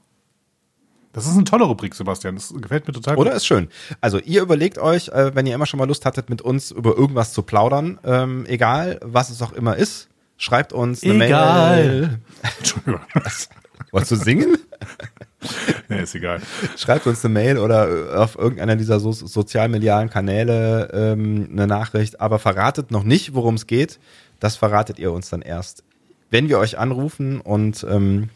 Das 1.13 1.25
ist 1.25 1.33
eine 1.33 1.45
tolle 1.45 1.63
Rubrik, 1.63 1.95
Sebastian. 1.95 2.35
Das 2.35 2.53
gefällt 2.55 2.87
mir 2.87 2.93
total 2.93 3.15
gut. 3.15 3.25
Oder 3.25 3.35
ist 3.35 3.47
schön. 3.47 3.69
Also 4.01 4.19
ihr 4.19 4.41
überlegt 4.41 4.77
euch, 4.77 5.07
äh, 5.09 5.33
wenn 5.33 5.47
ihr 5.47 5.55
immer 5.55 5.65
schon 5.65 5.79
mal 5.79 5.87
Lust 5.87 6.05
hattet, 6.05 6.29
mit 6.29 6.41
uns 6.41 6.69
über 6.71 6.95
irgendwas 6.95 7.33
zu 7.33 7.41
plaudern, 7.41 7.99
ähm, 8.03 8.45
egal 8.47 8.99
was 9.01 9.29
es 9.29 9.41
auch 9.41 9.53
immer 9.53 9.75
ist, 9.77 10.09
schreibt 10.37 10.73
uns 10.73 11.03
eine 11.03 11.25
egal. 11.25 11.75
Mail. 11.75 12.19
Entschuldigung. 12.59 13.01
Wolltest 13.91 14.11
du 14.11 14.15
singen? 14.15 14.57
nee, 15.89 16.01
ist 16.01 16.15
egal. 16.15 16.41
Schreibt 16.75 17.07
uns 17.07 17.23
eine 17.23 17.33
Mail 17.33 17.57
oder 17.57 18.21
auf 18.21 18.37
irgendeiner 18.37 18.75
dieser 18.75 18.99
so 18.99 19.11
sozialmedialen 19.11 20.09
Kanäle 20.09 20.89
ähm, 20.93 21.49
eine 21.51 21.67
Nachricht, 21.67 22.19
aber 22.19 22.39
verratet 22.39 22.91
noch 22.91 23.03
nicht, 23.03 23.33
worum 23.33 23.55
es 23.55 23.67
geht. 23.67 23.99
Das 24.39 24.55
verratet 24.55 24.99
ihr 24.99 25.11
uns 25.11 25.29
dann 25.29 25.41
erst, 25.41 25.83
wenn 26.29 26.49
wir 26.49 26.59
euch 26.59 26.77
anrufen 26.77 27.41
und 27.41 27.85
ähm, 27.89 28.29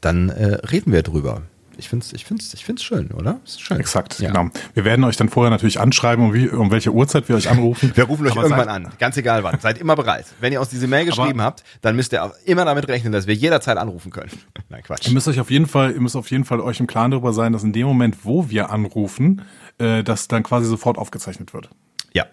dann 0.00 0.28
äh, 0.28 0.54
reden 0.66 0.92
wir 0.92 1.02
drüber. 1.02 1.42
Ich 1.80 1.88
finde 1.88 2.04
es 2.04 2.12
ich 2.12 2.24
find's, 2.24 2.52
ich 2.52 2.64
find's 2.64 2.82
schön, 2.82 3.10
oder? 3.10 3.40
Ist 3.44 3.60
schön. 3.60 3.80
Exakt, 3.80 4.20
ja. 4.20 4.30
genau. 4.30 4.50
Wir 4.74 4.84
werden 4.84 5.04
euch 5.04 5.16
dann 5.16 5.30
vorher 5.30 5.50
natürlich 5.50 5.80
anschreiben, 5.80 6.26
um, 6.26 6.34
wie, 6.34 6.48
um 6.48 6.70
welche 6.70 6.92
Uhrzeit 6.92 7.28
wir 7.28 7.36
euch 7.36 7.50
anrufen. 7.50 7.90
Wir 7.94 8.04
rufen 8.04 8.26
euch 8.26 8.32
Aber 8.32 8.42
irgendwann 8.42 8.68
an, 8.68 8.88
ganz 8.98 9.16
egal 9.16 9.42
wann. 9.42 9.58
Seid 9.58 9.78
immer 9.78 9.96
bereit. 9.96 10.26
Wenn 10.40 10.52
ihr 10.52 10.60
uns 10.60 10.68
diese 10.68 10.86
Mail 10.86 11.06
geschrieben 11.06 11.40
habt, 11.40 11.64
dann 11.80 11.96
müsst 11.96 12.12
ihr 12.12 12.22
auch 12.22 12.34
immer 12.44 12.66
damit 12.66 12.86
rechnen, 12.88 13.12
dass 13.12 13.26
wir 13.26 13.34
jederzeit 13.34 13.78
anrufen 13.78 14.12
können. 14.12 14.30
Nein, 14.68 14.82
Quatsch. 14.82 15.08
Ihr 15.08 15.14
müsst 15.14 15.26
euch 15.26 15.40
auf 15.40 15.50
jeden 15.50 15.66
Fall, 15.66 15.92
ihr 15.92 16.00
müsst 16.00 16.16
auf 16.16 16.30
jeden 16.30 16.44
Fall 16.44 16.60
euch 16.60 16.78
im 16.78 16.86
Klaren 16.86 17.10
darüber 17.10 17.32
sein, 17.32 17.52
dass 17.52 17.64
in 17.64 17.72
dem 17.72 17.86
Moment, 17.86 18.24
wo 18.24 18.50
wir 18.50 18.70
anrufen, 18.70 19.42
äh, 19.78 20.04
das 20.04 20.28
dann 20.28 20.42
quasi 20.42 20.66
sofort 20.66 20.98
aufgezeichnet 20.98 21.54
wird. 21.54 21.70
Ja, 22.12 22.26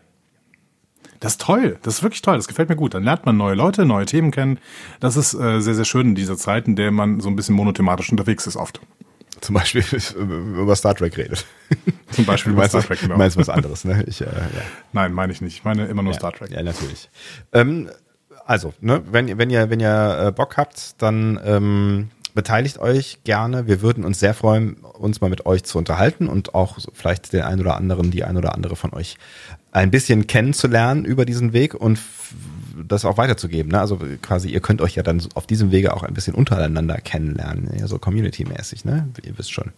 das 1.19 1.33
ist 1.33 1.41
toll. 1.41 1.77
Das 1.81 1.95
ist 1.95 2.03
wirklich 2.03 2.21
toll. 2.21 2.35
Das 2.35 2.47
gefällt 2.47 2.69
mir 2.69 2.75
gut. 2.75 2.93
Dann 2.93 3.03
lernt 3.03 3.25
man 3.25 3.37
neue 3.37 3.55
Leute, 3.55 3.85
neue 3.85 4.05
Themen 4.05 4.31
kennen. 4.31 4.59
Das 4.99 5.17
ist 5.17 5.33
äh, 5.33 5.59
sehr, 5.61 5.75
sehr 5.75 5.85
schön 5.85 6.09
in 6.09 6.15
dieser 6.15 6.37
Zeit, 6.37 6.67
in 6.67 6.75
der 6.75 6.91
man 6.91 7.19
so 7.19 7.29
ein 7.29 7.35
bisschen 7.35 7.55
monothematisch 7.55 8.11
unterwegs 8.11 8.45
ist 8.47 8.55
oft. 8.55 8.79
Zum 9.41 9.55
Beispiel 9.55 9.83
über 10.15 10.75
Star 10.75 10.95
Trek 10.95 11.17
redet. 11.17 11.45
Zum 12.11 12.25
Beispiel 12.25 12.53
über 12.53 12.67
Star 12.67 12.83
Trek, 12.83 12.99
genau. 12.99 13.13
Du 13.13 13.19
meinst 13.19 13.37
was 13.37 13.49
anderes, 13.49 13.85
ne? 13.85 14.03
Ich, 14.07 14.21
äh, 14.21 14.25
ja. 14.25 14.31
Nein, 14.93 15.13
meine 15.13 15.31
ich 15.31 15.41
nicht. 15.41 15.57
Ich 15.57 15.63
meine 15.63 15.85
immer 15.85 16.01
nur 16.01 16.13
ja, 16.13 16.19
Star 16.19 16.33
Trek. 16.33 16.51
Ja, 16.51 16.63
natürlich. 16.63 17.09
Ähm, 17.53 17.89
also, 18.45 18.73
ne, 18.79 19.03
wenn, 19.11 19.37
wenn 19.37 19.49
ihr, 19.49 19.69
wenn 19.69 19.79
ihr 19.79 20.27
äh, 20.27 20.31
Bock 20.31 20.57
habt, 20.57 21.01
dann 21.01 21.39
ähm, 21.43 22.09
beteiligt 22.37 22.77
euch 22.77 23.19
gerne. 23.23 23.67
Wir 23.67 23.81
würden 23.81 24.05
uns 24.05 24.19
sehr 24.19 24.35
freuen, 24.35 24.75
uns 24.75 25.21
mal 25.21 25.29
mit 25.29 25.45
euch 25.45 25.63
zu 25.63 25.77
unterhalten 25.77 26.27
und 26.27 26.53
auch 26.53 26.77
vielleicht 26.93 27.33
den 27.33 27.41
ein 27.41 27.59
oder 27.59 27.75
anderen, 27.75 28.11
die 28.11 28.23
ein 28.23 28.37
oder 28.37 28.53
andere 28.53 28.75
von 28.75 28.93
euch 28.93 29.17
ein 29.71 29.91
bisschen 29.91 30.27
kennenzulernen 30.27 31.03
über 31.03 31.25
diesen 31.25 31.51
Weg 31.51 31.73
und 31.73 31.99
das 32.87 33.05
auch 33.05 33.17
weiterzugeben. 33.17 33.71
Ne? 33.71 33.79
Also 33.79 33.99
quasi, 34.21 34.49
ihr 34.49 34.59
könnt 34.59 34.81
euch 34.81 34.95
ja 34.95 35.03
dann 35.03 35.21
auf 35.35 35.47
diesem 35.47 35.71
Wege 35.71 35.95
auch 35.95 36.03
ein 36.03 36.13
bisschen 36.13 36.35
untereinander 36.35 36.97
kennenlernen, 36.97 37.69
ja, 37.77 37.87
so 37.87 37.99
Community-mäßig, 37.99 38.85
ne? 38.85 39.09
Ihr 39.23 39.37
wisst 39.37 39.51
schon. 39.51 39.71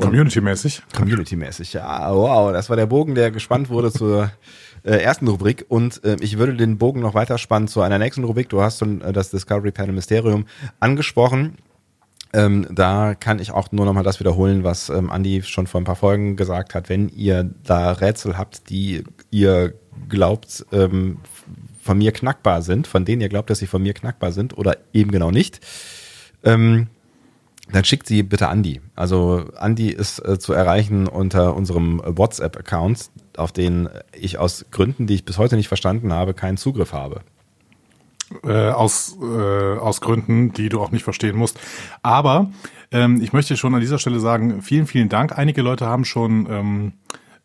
Community-mäßig? 0.00 0.82
Community-mäßig, 0.94 1.72
ja. 1.72 2.14
Wow, 2.14 2.52
das 2.52 2.68
war 2.68 2.76
der 2.76 2.86
Bogen, 2.86 3.14
der 3.14 3.30
gespannt 3.30 3.68
wurde 3.68 3.92
zur 3.92 4.30
äh, 4.84 4.96
ersten 4.96 5.28
Rubrik 5.28 5.64
und 5.68 6.02
äh, 6.04 6.16
ich 6.20 6.38
würde 6.38 6.54
den 6.54 6.78
Bogen 6.78 7.00
noch 7.00 7.14
weiter 7.14 7.38
spannen 7.38 7.68
zu 7.68 7.80
einer 7.80 7.98
nächsten 7.98 8.24
Rubrik. 8.24 8.48
Du 8.48 8.60
hast 8.60 8.78
schon 8.78 9.00
äh, 9.00 9.12
das 9.12 9.30
Discovery 9.30 9.72
Panel 9.72 9.94
Mysterium 9.94 10.46
angesprochen. 10.80 11.56
Ähm, 12.34 12.66
da 12.70 13.14
kann 13.14 13.38
ich 13.38 13.52
auch 13.52 13.70
nur 13.70 13.86
noch 13.86 13.92
mal 13.92 14.02
das 14.02 14.18
wiederholen, 14.18 14.64
was 14.64 14.88
ähm, 14.88 15.08
Andy 15.14 15.42
schon 15.42 15.68
vor 15.68 15.80
ein 15.80 15.84
paar 15.84 15.94
Folgen 15.94 16.34
gesagt 16.36 16.74
hat. 16.74 16.88
Wenn 16.88 17.08
ihr 17.08 17.48
da 17.62 17.92
Rätsel 17.92 18.36
habt, 18.36 18.70
die 18.70 19.04
ihr 19.30 19.74
glaubt, 20.08 20.66
ähm, 20.72 21.18
von 21.84 21.98
mir 21.98 22.12
knackbar 22.12 22.62
sind, 22.62 22.86
von 22.86 23.04
denen 23.04 23.20
ihr 23.20 23.28
glaubt, 23.28 23.50
dass 23.50 23.58
sie 23.58 23.66
von 23.66 23.82
mir 23.82 23.92
knackbar 23.92 24.32
sind 24.32 24.56
oder 24.56 24.78
eben 24.94 25.10
genau 25.10 25.30
nicht, 25.30 25.60
ähm, 26.42 26.88
dann 27.70 27.84
schickt 27.84 28.06
sie 28.06 28.22
bitte 28.22 28.46
Andy. 28.46 28.80
Also 28.94 29.50
Andy 29.60 29.90
ist 29.90 30.18
äh, 30.18 30.38
zu 30.38 30.52
erreichen 30.54 31.06
unter 31.06 31.54
unserem 31.54 32.00
WhatsApp-Account, 32.04 33.10
auf 33.36 33.52
den 33.52 33.88
ich 34.18 34.38
aus 34.38 34.66
Gründen, 34.70 35.06
die 35.06 35.14
ich 35.14 35.24
bis 35.24 35.38
heute 35.38 35.56
nicht 35.56 35.68
verstanden 35.68 36.12
habe, 36.12 36.34
keinen 36.34 36.56
Zugriff 36.56 36.92
habe. 36.92 37.20
Äh, 38.42 38.70
aus, 38.70 39.16
äh, 39.20 39.78
aus 39.78 40.00
Gründen, 40.00 40.52
die 40.52 40.70
du 40.70 40.80
auch 40.80 40.90
nicht 40.90 41.04
verstehen 41.04 41.36
musst. 41.36 41.60
Aber 42.02 42.50
ähm, 42.90 43.20
ich 43.22 43.34
möchte 43.34 43.56
schon 43.56 43.74
an 43.74 43.80
dieser 43.80 43.98
Stelle 43.98 44.20
sagen, 44.20 44.62
vielen, 44.62 44.86
vielen 44.86 45.10
Dank. 45.10 45.38
Einige 45.38 45.60
Leute 45.60 45.86
haben 45.86 46.06
schon 46.06 46.46
ähm, 46.50 46.92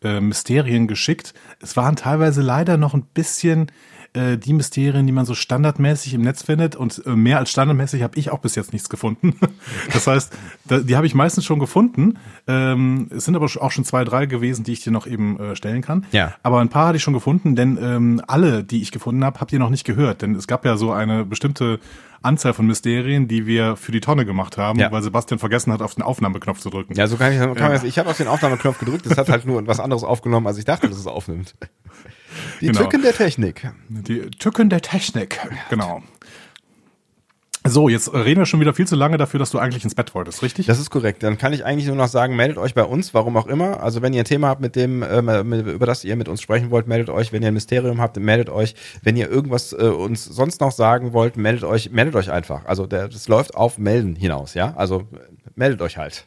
äh, 0.02 0.20
Mysterien 0.20 0.86
geschickt. 0.86 1.34
Es 1.60 1.76
waren 1.76 1.96
teilweise 1.96 2.40
leider 2.40 2.78
noch 2.78 2.94
ein 2.94 3.02
bisschen 3.02 3.70
äh, 4.12 4.36
die 4.36 4.52
Mysterien, 4.52 5.06
die 5.06 5.12
man 5.12 5.24
so 5.24 5.34
standardmäßig 5.34 6.14
im 6.14 6.22
Netz 6.22 6.42
findet. 6.42 6.76
Und 6.76 7.04
äh, 7.06 7.10
mehr 7.10 7.38
als 7.38 7.50
standardmäßig 7.50 8.02
habe 8.02 8.18
ich 8.18 8.30
auch 8.30 8.38
bis 8.38 8.54
jetzt 8.54 8.72
nichts 8.72 8.88
gefunden. 8.88 9.34
das 9.92 10.06
heißt, 10.06 10.32
da, 10.66 10.78
die 10.78 10.96
habe 10.96 11.06
ich 11.06 11.14
meistens 11.14 11.44
schon 11.44 11.58
gefunden. 11.58 12.18
Ähm, 12.46 13.08
es 13.14 13.24
sind 13.24 13.36
aber 13.36 13.46
auch 13.46 13.70
schon 13.70 13.84
zwei, 13.84 14.04
drei 14.04 14.26
gewesen, 14.26 14.64
die 14.64 14.72
ich 14.72 14.82
dir 14.82 14.90
noch 14.90 15.06
eben 15.06 15.38
äh, 15.38 15.56
stellen 15.56 15.82
kann. 15.82 16.06
Ja. 16.12 16.34
Aber 16.42 16.60
ein 16.60 16.68
paar 16.68 16.88
hatte 16.88 16.96
ich 16.96 17.02
schon 17.02 17.14
gefunden, 17.14 17.54
denn 17.56 17.78
ähm, 17.80 18.20
alle, 18.26 18.64
die 18.64 18.82
ich 18.82 18.90
gefunden 18.92 19.24
habe, 19.24 19.40
habt 19.40 19.52
ihr 19.52 19.58
noch 19.58 19.70
nicht 19.70 19.84
gehört. 19.84 20.22
Denn 20.22 20.34
es 20.34 20.46
gab 20.46 20.64
ja 20.64 20.76
so 20.76 20.92
eine 20.92 21.24
bestimmte 21.24 21.78
Anzahl 22.22 22.52
von 22.52 22.66
Mysterien, 22.66 23.28
die 23.28 23.46
wir 23.46 23.76
für 23.76 23.92
die 23.92 24.00
Tonne 24.00 24.26
gemacht 24.26 24.58
haben, 24.58 24.78
Ja. 24.78 24.92
weil 24.92 25.02
Sebastian 25.02 25.38
vergessen 25.38 25.72
hat, 25.72 25.80
auf 25.80 25.94
den 25.94 26.02
Aufnahmeknopf 26.02 26.60
zu 26.60 26.68
drücken. 26.68 26.94
Ja, 26.94 27.06
so 27.06 27.16
kann 27.16 27.32
ich, 27.32 27.38
kann 27.38 27.54
man 27.54 27.72
das, 27.72 27.84
ich 27.84 27.98
habe 27.98 28.10
auf 28.10 28.16
den 28.18 28.28
Aufnahmeknopf 28.28 28.78
gedrückt, 28.78 29.06
das 29.06 29.16
hat 29.16 29.30
halt 29.30 29.46
nur 29.46 29.66
was 29.66 29.80
anderes 29.80 30.04
aufgenommen, 30.04 30.46
als 30.46 30.58
ich 30.58 30.66
dachte, 30.66 30.88
dass 30.88 30.98
es 30.98 31.06
aufnimmt. 31.06 31.54
Die 32.60 32.66
Genau. 32.66 32.80
Tücken 32.80 33.02
der 33.02 33.12
Technik. 33.14 33.70
Die 33.88 34.30
Tücken 34.30 34.68
der 34.68 34.82
Technik, 34.82 35.38
genau. 35.70 36.02
So, 37.66 37.90
jetzt 37.90 38.14
reden 38.14 38.40
wir 38.40 38.46
schon 38.46 38.60
wieder 38.60 38.72
viel 38.72 38.86
zu 38.86 38.96
lange 38.96 39.18
dafür, 39.18 39.38
dass 39.38 39.50
du 39.50 39.58
eigentlich 39.58 39.84
ins 39.84 39.94
Bett 39.94 40.14
wolltest, 40.14 40.42
richtig? 40.42 40.64
Das 40.64 40.78
ist 40.78 40.88
korrekt. 40.88 41.22
Dann 41.22 41.36
kann 41.36 41.52
ich 41.52 41.62
eigentlich 41.62 41.86
nur 41.88 41.96
noch 41.96 42.08
sagen, 42.08 42.34
meldet 42.34 42.56
euch 42.56 42.74
bei 42.74 42.84
uns, 42.84 43.12
warum 43.12 43.36
auch 43.36 43.46
immer. 43.46 43.82
Also 43.82 44.00
wenn 44.00 44.14
ihr 44.14 44.22
ein 44.22 44.24
Thema 44.24 44.48
habt, 44.48 44.62
mit 44.62 44.76
dem, 44.76 45.02
ähm, 45.02 45.26
mit, 45.46 45.66
über 45.66 45.84
das 45.84 46.02
ihr 46.02 46.16
mit 46.16 46.26
uns 46.28 46.40
sprechen 46.40 46.70
wollt, 46.70 46.86
meldet 46.86 47.10
euch. 47.10 47.32
Wenn 47.34 47.42
ihr 47.42 47.48
ein 47.48 47.54
Mysterium 47.54 48.00
habt, 48.00 48.16
meldet 48.16 48.48
euch. 48.48 48.74
Wenn 49.02 49.14
ihr 49.14 49.28
irgendwas 49.28 49.74
äh, 49.74 49.76
uns 49.76 50.24
sonst 50.24 50.62
noch 50.62 50.72
sagen 50.72 51.12
wollt, 51.12 51.36
meldet 51.36 51.64
euch, 51.64 51.90
meldet 51.90 52.16
euch 52.16 52.30
einfach. 52.30 52.64
Also 52.64 52.86
der, 52.86 53.08
das 53.08 53.28
läuft 53.28 53.54
auf 53.54 53.76
Melden 53.76 54.16
hinaus, 54.16 54.54
ja. 54.54 54.72
Also 54.76 55.00
äh, 55.12 55.18
meldet 55.54 55.82
euch 55.82 55.98
halt. 55.98 56.26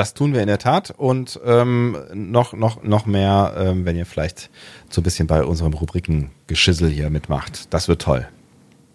Das 0.00 0.14
tun 0.14 0.32
wir 0.32 0.40
in 0.40 0.46
der 0.46 0.56
Tat 0.56 0.94
und 0.96 1.38
ähm, 1.44 1.94
noch, 2.14 2.54
noch, 2.54 2.82
noch 2.82 3.04
mehr, 3.04 3.52
ähm, 3.58 3.84
wenn 3.84 3.96
ihr 3.96 4.06
vielleicht 4.06 4.48
so 4.88 5.02
ein 5.02 5.04
bisschen 5.04 5.26
bei 5.26 5.44
unserem 5.44 5.74
Rubrikengeschissel 5.74 6.88
hier 6.88 7.10
mitmacht. 7.10 7.74
Das 7.74 7.86
wird 7.86 8.00
toll. 8.00 8.26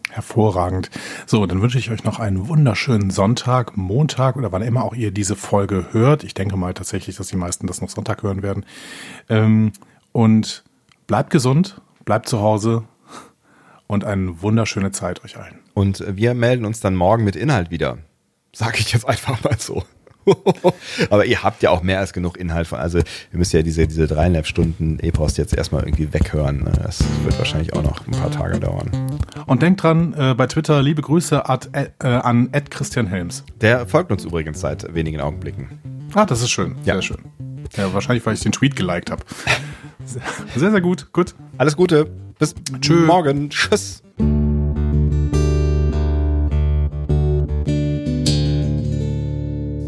Hervorragend. 0.09 0.89
So, 1.27 1.45
dann 1.45 1.61
wünsche 1.61 1.77
ich 1.77 1.91
euch 1.91 2.03
noch 2.05 2.17
einen 2.17 2.47
wunderschönen 2.47 3.11
Sonntag, 3.11 3.77
Montag 3.77 4.35
oder 4.35 4.51
wann 4.51 4.63
immer 4.63 4.83
auch 4.83 4.95
ihr 4.95 5.11
diese 5.11 5.35
Folge 5.35 5.89
hört. 5.91 6.23
Ich 6.23 6.33
denke 6.33 6.57
mal 6.57 6.73
tatsächlich, 6.73 7.17
dass 7.17 7.27
die 7.27 7.37
meisten 7.37 7.67
das 7.67 7.81
noch 7.81 7.89
Sonntag 7.91 8.23
hören 8.23 8.41
werden. 8.41 8.65
Ähm, 9.29 9.73
und 10.11 10.63
bleibt 11.05 11.29
gesund, 11.29 11.81
bleibt 12.03 12.27
zu 12.27 12.39
Hause 12.41 12.85
und 13.85 14.05
eine 14.05 14.41
wunderschöne 14.41 14.91
Zeit 14.91 15.23
euch 15.23 15.37
allen. 15.37 15.59
Und 15.75 16.03
wir 16.07 16.33
melden 16.33 16.65
uns 16.65 16.79
dann 16.79 16.95
morgen 16.95 17.23
mit 17.23 17.35
Inhalt 17.35 17.69
wieder. 17.69 17.99
Sag 18.53 18.79
ich 18.79 18.91
jetzt 18.91 19.07
einfach 19.07 19.43
mal 19.43 19.59
so. 19.59 19.83
Aber 21.09 21.25
ihr 21.25 21.43
habt 21.43 21.63
ja 21.63 21.69
auch 21.69 21.83
mehr 21.83 21.99
als 21.99 22.13
genug 22.13 22.37
Inhalt 22.37 22.67
von, 22.67 22.79
also 22.79 22.97
ihr 22.99 23.03
müsst 23.33 23.53
ja 23.53 23.61
diese, 23.61 23.87
diese 23.87 24.07
dreieinhalb 24.07 24.47
Stunden 24.47 24.97
E-Post 25.01 25.37
jetzt 25.37 25.53
erstmal 25.55 25.83
irgendwie 25.83 26.13
weghören. 26.13 26.63
ne? 26.63 26.71
Das 26.83 27.03
wird 27.23 27.37
wahrscheinlich 27.37 27.73
auch 27.73 27.83
noch 27.83 28.05
ein 28.07 28.11
paar 28.11 28.31
Tage 28.31 28.59
dauern. 28.59 28.89
Und 29.45 29.61
denkt 29.61 29.83
dran, 29.83 30.13
äh, 30.17 30.33
bei 30.35 30.47
Twitter 30.47 30.81
liebe 30.81 31.01
Grüße 31.01 31.47
at, 31.47 31.69
äh, 31.73 32.07
an 32.07 32.49
Ed 32.51 32.71
Christian 32.71 33.07
Helms. 33.07 33.43
Der 33.61 33.87
folgt 33.87 34.11
uns 34.11 34.25
übrigens 34.25 34.59
seit 34.59 34.93
wenigen 34.93 35.19
Augenblicken. 35.21 35.79
Ah, 36.13 36.25
das 36.25 36.41
ist 36.41 36.51
schön. 36.51 36.75
Ja. 36.85 36.93
Sehr 36.95 37.01
schön. 37.01 37.17
Ja, 37.75 37.93
wahrscheinlich, 37.93 38.25
weil 38.25 38.33
ich 38.35 38.41
den 38.41 38.51
Tweet 38.51 38.75
geliked 38.75 39.11
habe. 39.11 39.23
Sehr, 40.55 40.69
sehr 40.69 40.81
gut. 40.81 41.11
Gut. 41.13 41.33
Alles 41.57 41.75
Gute. 41.75 42.05
Bis 42.37 42.53
Tschö. 42.79 43.05
morgen. 43.07 43.49
Tschüss. 43.49 44.03